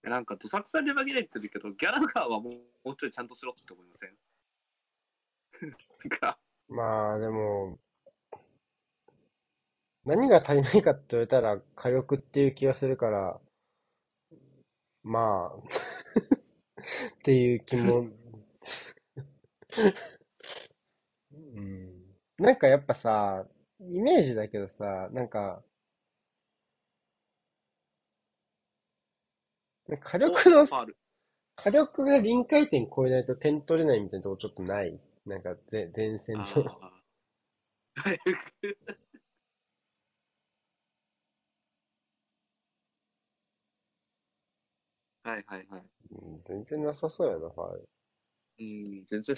[0.03, 2.53] なんか、どさくさに紛れてるけど、ギャラガーはもう
[2.85, 4.15] もうちょいちゃんとしろって思いません？
[5.61, 7.79] なんか、まあでも、
[10.05, 13.41] 何が足りないかって言われたら火力っていう気がするから、
[15.03, 15.57] まあ、
[17.19, 18.07] っていう気も、
[21.31, 22.15] うん。
[22.37, 23.47] なんかやっぱさ、
[23.79, 25.63] イメージだけどさ、なんか、
[29.99, 30.65] 火力の。
[31.55, 36.63] 火力が臨界点超えないと点取れないみたいなとこちょっとないなんかぜ前線あと。
[36.63, 36.67] ー
[45.23, 45.83] はいはいはい。
[46.11, 47.89] うん全然なさそうやな、ファール。
[48.59, 49.35] うん、全然。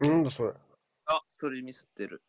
[0.00, 0.52] なんだそれ。
[1.06, 2.22] あ、それミスってる。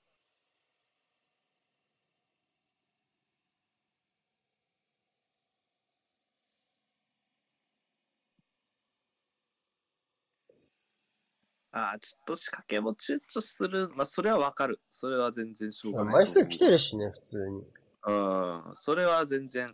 [11.72, 13.90] あーちょっと仕掛けも躊躇する。
[13.96, 14.82] まあ、それはわかる。
[14.90, 16.14] それは全然しょうがない。
[16.16, 17.64] 枚数来てるしね、普通に。
[18.08, 19.68] うん、それは全然。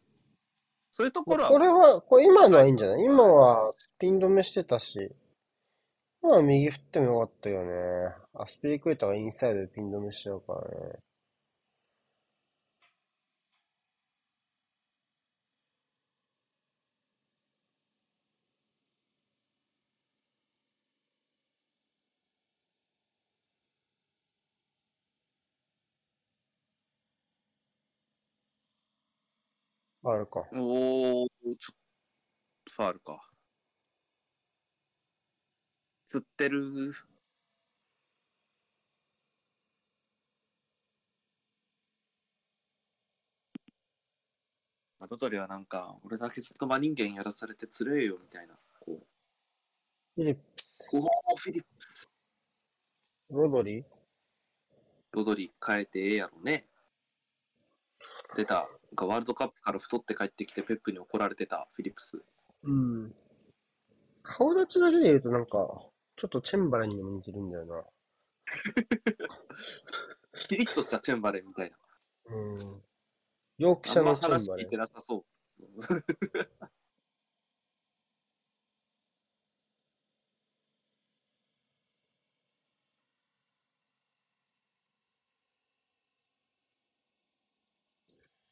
[0.92, 3.06] そういうところは、これは、これ今のはいいんじゃない？
[3.06, 5.10] 今はピン止めしてたし、
[6.26, 8.16] 今は右振ってもよかったよね。
[8.34, 11.00] アスピリクエタがインサイドでピン止めしちゃうからね。
[30.04, 30.48] あるか。
[30.54, 31.76] おー、ちょっ
[32.66, 33.35] と、ファールか。
[36.16, 36.62] 振ってる。
[44.98, 48.54] 跡取りはなんか、俺だけずっと真人間やらされてつれえよみたいな。
[48.80, 49.06] こ
[50.16, 50.42] フィリップ
[50.98, 52.10] う、おー、フィリップス。
[53.30, 53.84] ロドリ？
[55.12, 56.66] ロドリ変えてええやろね。
[58.36, 58.56] 出た。
[58.56, 62.24] なんかワールドカップから太って帰ってきてペップに怒られてたフィリップス。
[62.64, 63.14] うん。
[64.24, 65.86] 顔立ちだけで言うとなんか、
[66.16, 67.84] ちょっとチェンバレンにも似てるんだよな。
[70.34, 71.78] キリッとしたチェンバレンみたいな。
[72.36, 72.84] うん。
[73.58, 74.78] ヨークシあんまャのチェンバレン話聞いて。
[74.78, 75.26] なさそう。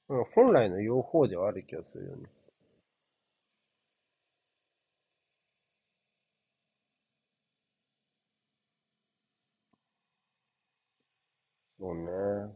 [0.09, 2.29] うん本来の用法ではある気がするよね。
[11.83, 12.55] そうね。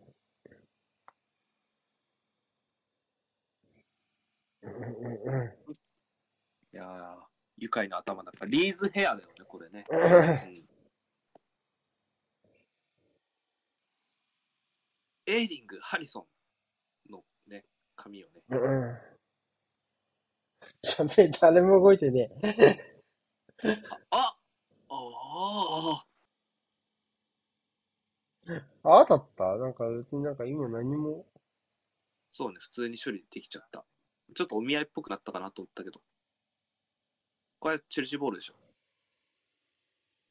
[6.73, 7.15] いやー、
[7.57, 9.85] 愉快な頭だから、リーズヘアだよね、これね。
[9.91, 10.67] うんうん
[15.25, 16.25] エイリング、ハリソ
[17.09, 17.65] ンのね、
[17.97, 18.43] 髪をね。
[18.49, 18.97] うんうん。
[20.83, 22.95] しゃべ、誰も動いてねえ。
[24.11, 24.37] ああ
[24.89, 26.06] ああ、
[28.83, 29.57] 当たった？
[29.57, 31.25] なんか別になんか今何も。
[32.29, 33.85] そうね、普通に処理できちゃった。
[34.35, 36.01] ちょっとお見合いっぽくなったかなと思ったけど。
[37.59, 38.55] これ、チェルシーボールでしょ。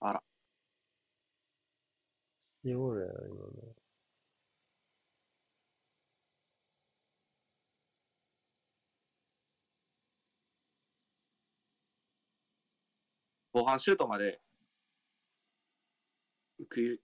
[0.01, 0.23] あら。
[2.65, 3.13] いや、俺、今
[3.49, 3.75] ね。
[13.53, 14.41] 後半シュートまで
[16.59, 17.01] 行く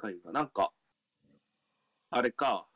[0.00, 0.72] が、なんか、
[2.10, 2.66] あれか、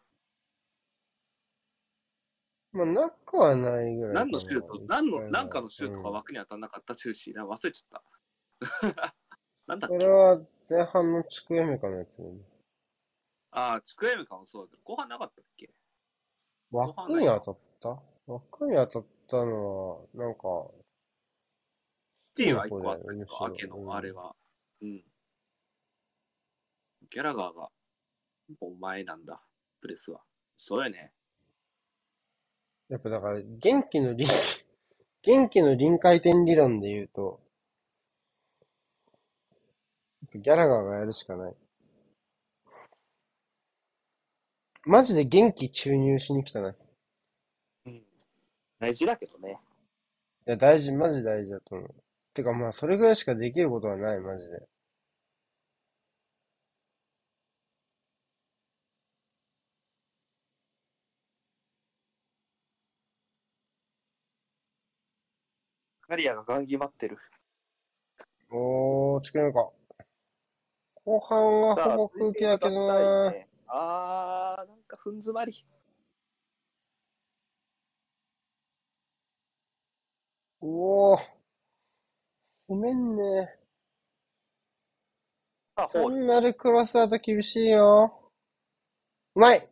[2.73, 4.15] まあ、なくはないぐらい。
[4.15, 8.05] 何のシュート、何の、何かのシュートがうん枠に当たんなかったチェルシーな、忘れちゃった。
[9.66, 9.99] なんだっけ？
[9.99, 12.40] これは前半の地区エメカのやつよね。
[13.51, 15.70] ああ、チクエムかもそうだけど、後半なかったっけ？
[16.70, 18.03] 枠に当たった？
[18.27, 20.70] 枠に当たったのは、なんか、
[22.39, 24.35] シティは1個あったけど、明けのあれは。
[24.81, 25.05] うん。
[27.12, 27.68] ギャラガーが
[28.60, 29.43] お前なんだ、
[29.82, 30.22] プレスは。
[30.56, 31.12] そうやね。
[32.89, 34.26] やっぱだから、元気の臨、
[35.22, 37.40] 元気の臨界点理論で言うと、
[40.34, 41.55] ギャラガーがやるしかない。
[44.84, 46.70] マジで元気注入しに来たな。
[46.70, 46.76] い
[47.86, 48.02] うん。
[48.78, 49.60] 大事だけどね。
[50.47, 51.94] や、大事、マジ大事だと思う。
[52.32, 54.72] てかまあ、それぐらいしかできることはない、マジで。
[66.12, 67.16] カリアがガン決まってる。
[68.51, 69.70] おー、ちくめか。
[71.06, 75.55] 後半はほぼ空気だけどなねあー、なんかふん詰まり。
[80.60, 81.18] おー。
[82.68, 83.56] ごめんね。
[85.76, 86.16] あ、ホール。
[86.16, 88.30] 単なるクロスだと厳しいよ。
[89.34, 89.66] うまい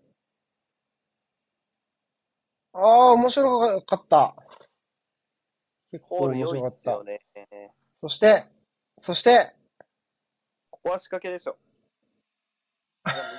[2.73, 4.35] ああ、面白かった。
[5.91, 7.05] 結構面白かった。
[7.05, 7.21] ね。
[8.01, 8.45] そして、
[9.01, 9.55] そして、
[10.71, 11.57] ここは仕掛けでしょ。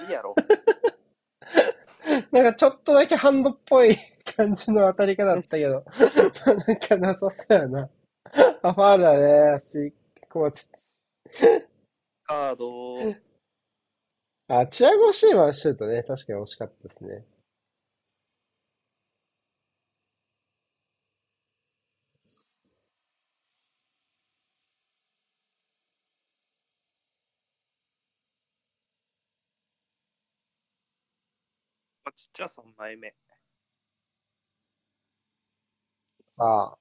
[0.01, 0.35] 無理やろ。
[2.31, 3.95] なんかちょっとだけハンドっぽい
[4.35, 5.83] 感じの当たり方だったけど、
[6.67, 7.89] なんかなさそうやな。
[8.63, 9.93] あ、ファールだね、足、
[10.29, 10.67] コーチ。
[12.23, 13.15] カード、
[14.47, 17.25] あ、チアゴシーマンシュートね、確かに惜しかったですね。
[32.21, 33.13] あちっちゃ3枚目。
[36.37, 36.77] ああ、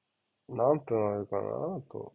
[0.49, 1.77] 何分あるかな？
[1.77, 2.15] あと。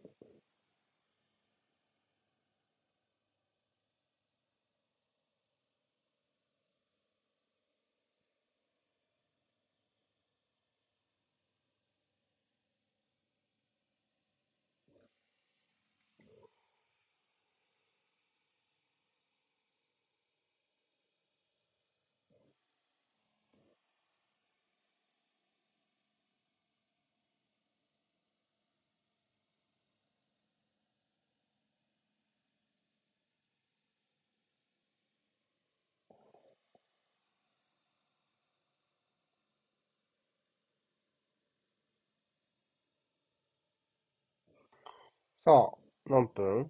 [45.46, 46.68] さあ、何分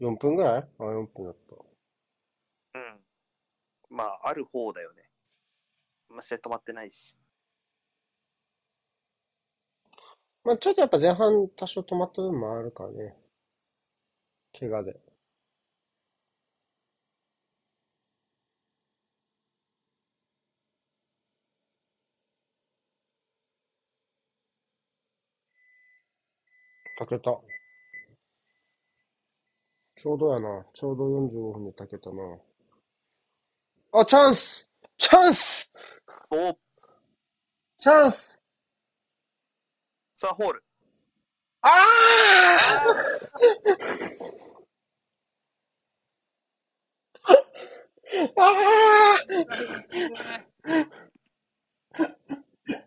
[0.00, 0.68] ?4 分ぐらい？
[0.80, 1.54] あ、4分だった。
[2.74, 3.00] うん。
[3.88, 5.08] まあ、ある方だよね。
[6.08, 7.16] まあ、試合止まってないし。
[10.42, 13.16] まあちょっとやっぱ前半多少止まった部分もあるからね。
[14.58, 14.98] 怪我で。
[26.98, 27.59] 炊けた。
[30.00, 30.64] ちょうどやな。
[30.72, 32.22] ちょうど45分で炊けたな。
[33.92, 34.66] あ、チャンス！
[34.96, 35.70] チャンス！
[36.30, 36.56] お。
[37.76, 38.40] チャンス！
[40.14, 40.64] さあ、ホール。
[41.60, 41.70] ああ
[48.36, 49.18] ああ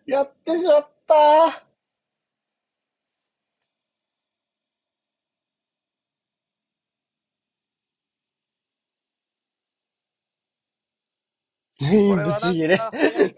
[0.04, 1.64] やってしまった
[11.84, 12.80] 全員ブチギレ。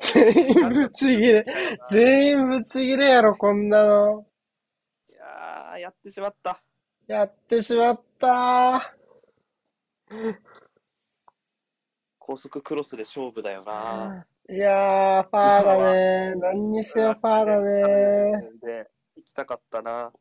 [0.00, 1.44] 全員ブチギレ。
[1.90, 4.26] 全員ブチギレやろ、こんなの。
[5.10, 6.62] いやー、やってしまった。
[7.08, 8.94] やってしまった
[12.18, 14.26] 高速クロスで勝負だよな。
[14.48, 16.34] いやー、ファーだね。
[16.36, 18.50] 何にせよファーだね。
[18.62, 20.12] で、行きたかったな。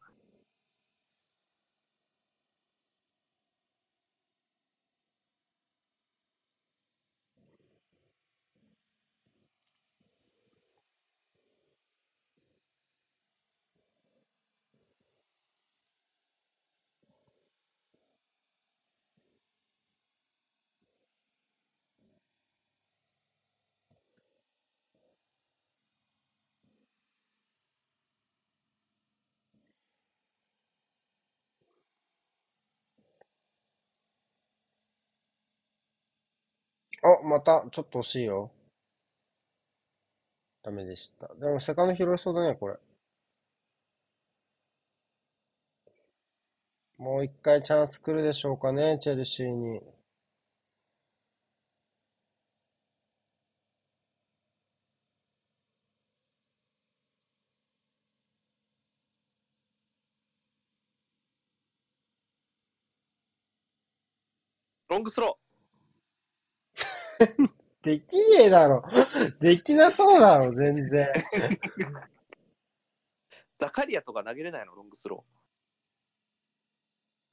[37.05, 38.51] あ、また、ちょっと惜しいよ。
[40.63, 41.33] ダメでした。
[41.35, 42.77] でも、魚拾いそうだね、これ。
[46.97, 49.81] もう一回チャンス来るでしょうかね、チェルシーに。
[64.89, 65.44] ロングスロー。
[67.81, 68.83] できねえだろ。
[69.39, 71.07] できなそうだろ、全然。
[71.07, 71.13] ー。
[73.59, 75.23] ザカリアとか投げれないの、ロングスロ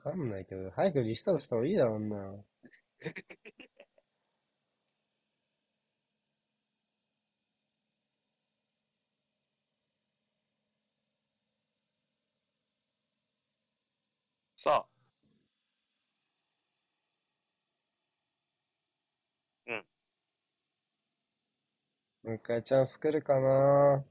[0.05, 2.35] わかんないけど、早くリスタートした方がいいだろうな。
[22.33, 24.03] もう一回チャンス来るかな。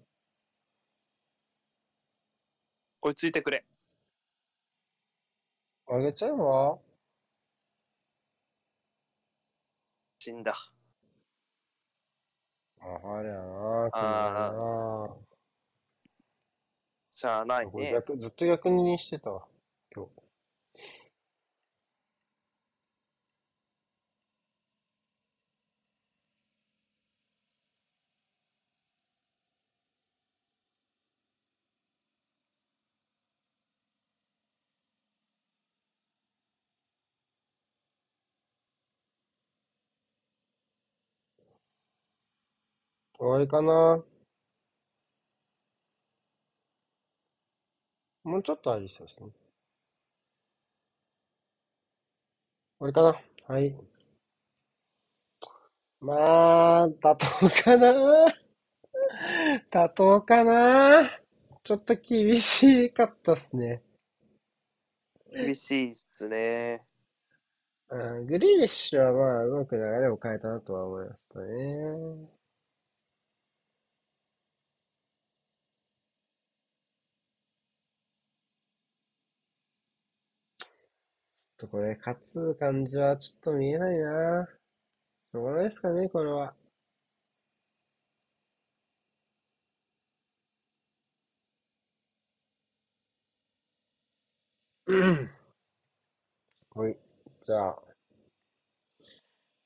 [3.01, 3.65] 追いついてくれ。
[5.87, 6.77] あげちゃうわ。
[10.19, 10.53] 死んだ。
[12.79, 14.51] あ、あれやな、あ
[15.09, 15.15] な。
[17.15, 17.91] しゃあないね。
[18.19, 19.47] ずっと逆にしてたわ、
[19.95, 20.11] 今日。
[43.21, 44.03] 終わりかな
[48.23, 49.29] もうちょっとありそうですね。
[49.29, 49.35] 終
[52.79, 53.77] わりかなはい。
[55.99, 58.25] まあ、妥当かな
[59.69, 61.21] 妥当かな
[61.63, 63.83] ちょっと厳しかったっすね。
[65.31, 66.83] 厳しいっすね。
[67.89, 72.41] うん、グリーリッシュはまあ、うまく流れを変えたなとは思いましたね。
[81.37, 84.49] ちょっとこれ、勝つ感じはちょっと見えないな。
[85.33, 86.55] しょうがないですかね、これは。
[96.75, 96.97] はい。
[97.41, 97.81] じゃあ、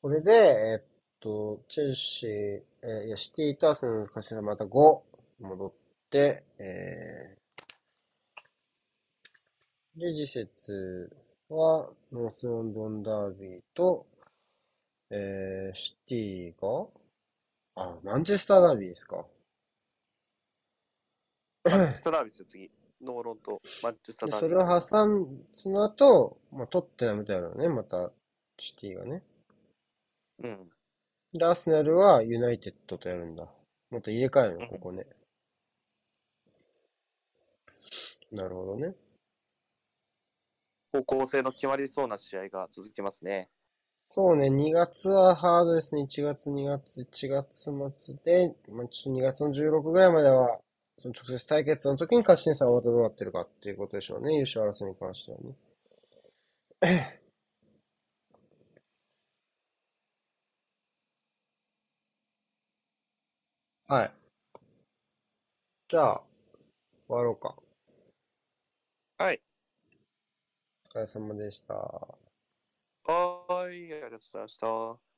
[0.01, 0.87] これで、えっ
[1.19, 5.03] と、チェルシー、えーいや、シティとアーセナルの勝ちがまた5
[5.39, 5.73] 戻っ
[6.09, 11.09] て、えー、で、次節
[11.49, 14.07] は、ノースロンドンダービーと、
[15.11, 16.87] えー、シティが、
[17.75, 19.25] あ、マンチェスターダービーですか？
[21.63, 22.71] マンチェスターダービーですよ、次。
[23.01, 24.81] ノーロンとマンチェスターで、ダービー。
[24.81, 28.11] それを挟ん、その後、まあ、トッテナムとやるのね、また、
[28.57, 29.21] シティがね。
[30.43, 30.69] うん。
[31.33, 33.47] で、アーセナルはユナイテッドとやるんだ。
[33.91, 35.05] また入れ替えるの、ここね。
[38.31, 38.95] なるほどね。
[40.95, 43.49] 方向性の決まりそうな試合が続きますね。
[44.11, 46.01] そうね、2月はハードですね。
[46.01, 50.59] 1月、2月、1月末で、まあ、ちょっと2月の16ぐらいまでは、
[50.97, 54.35] その直接対決の時に勝ち点差がまたどうなってるかっていうことでしょうね。
[54.35, 55.55] 優勝争いに関してはね。
[63.87, 64.13] はい。
[65.89, 66.21] じゃあ、
[67.07, 67.55] 終わろうか。
[69.17, 69.44] はい。
[70.95, 72.17] 疲れ様でした。
[73.07, 75.14] はい、ありがとうございました。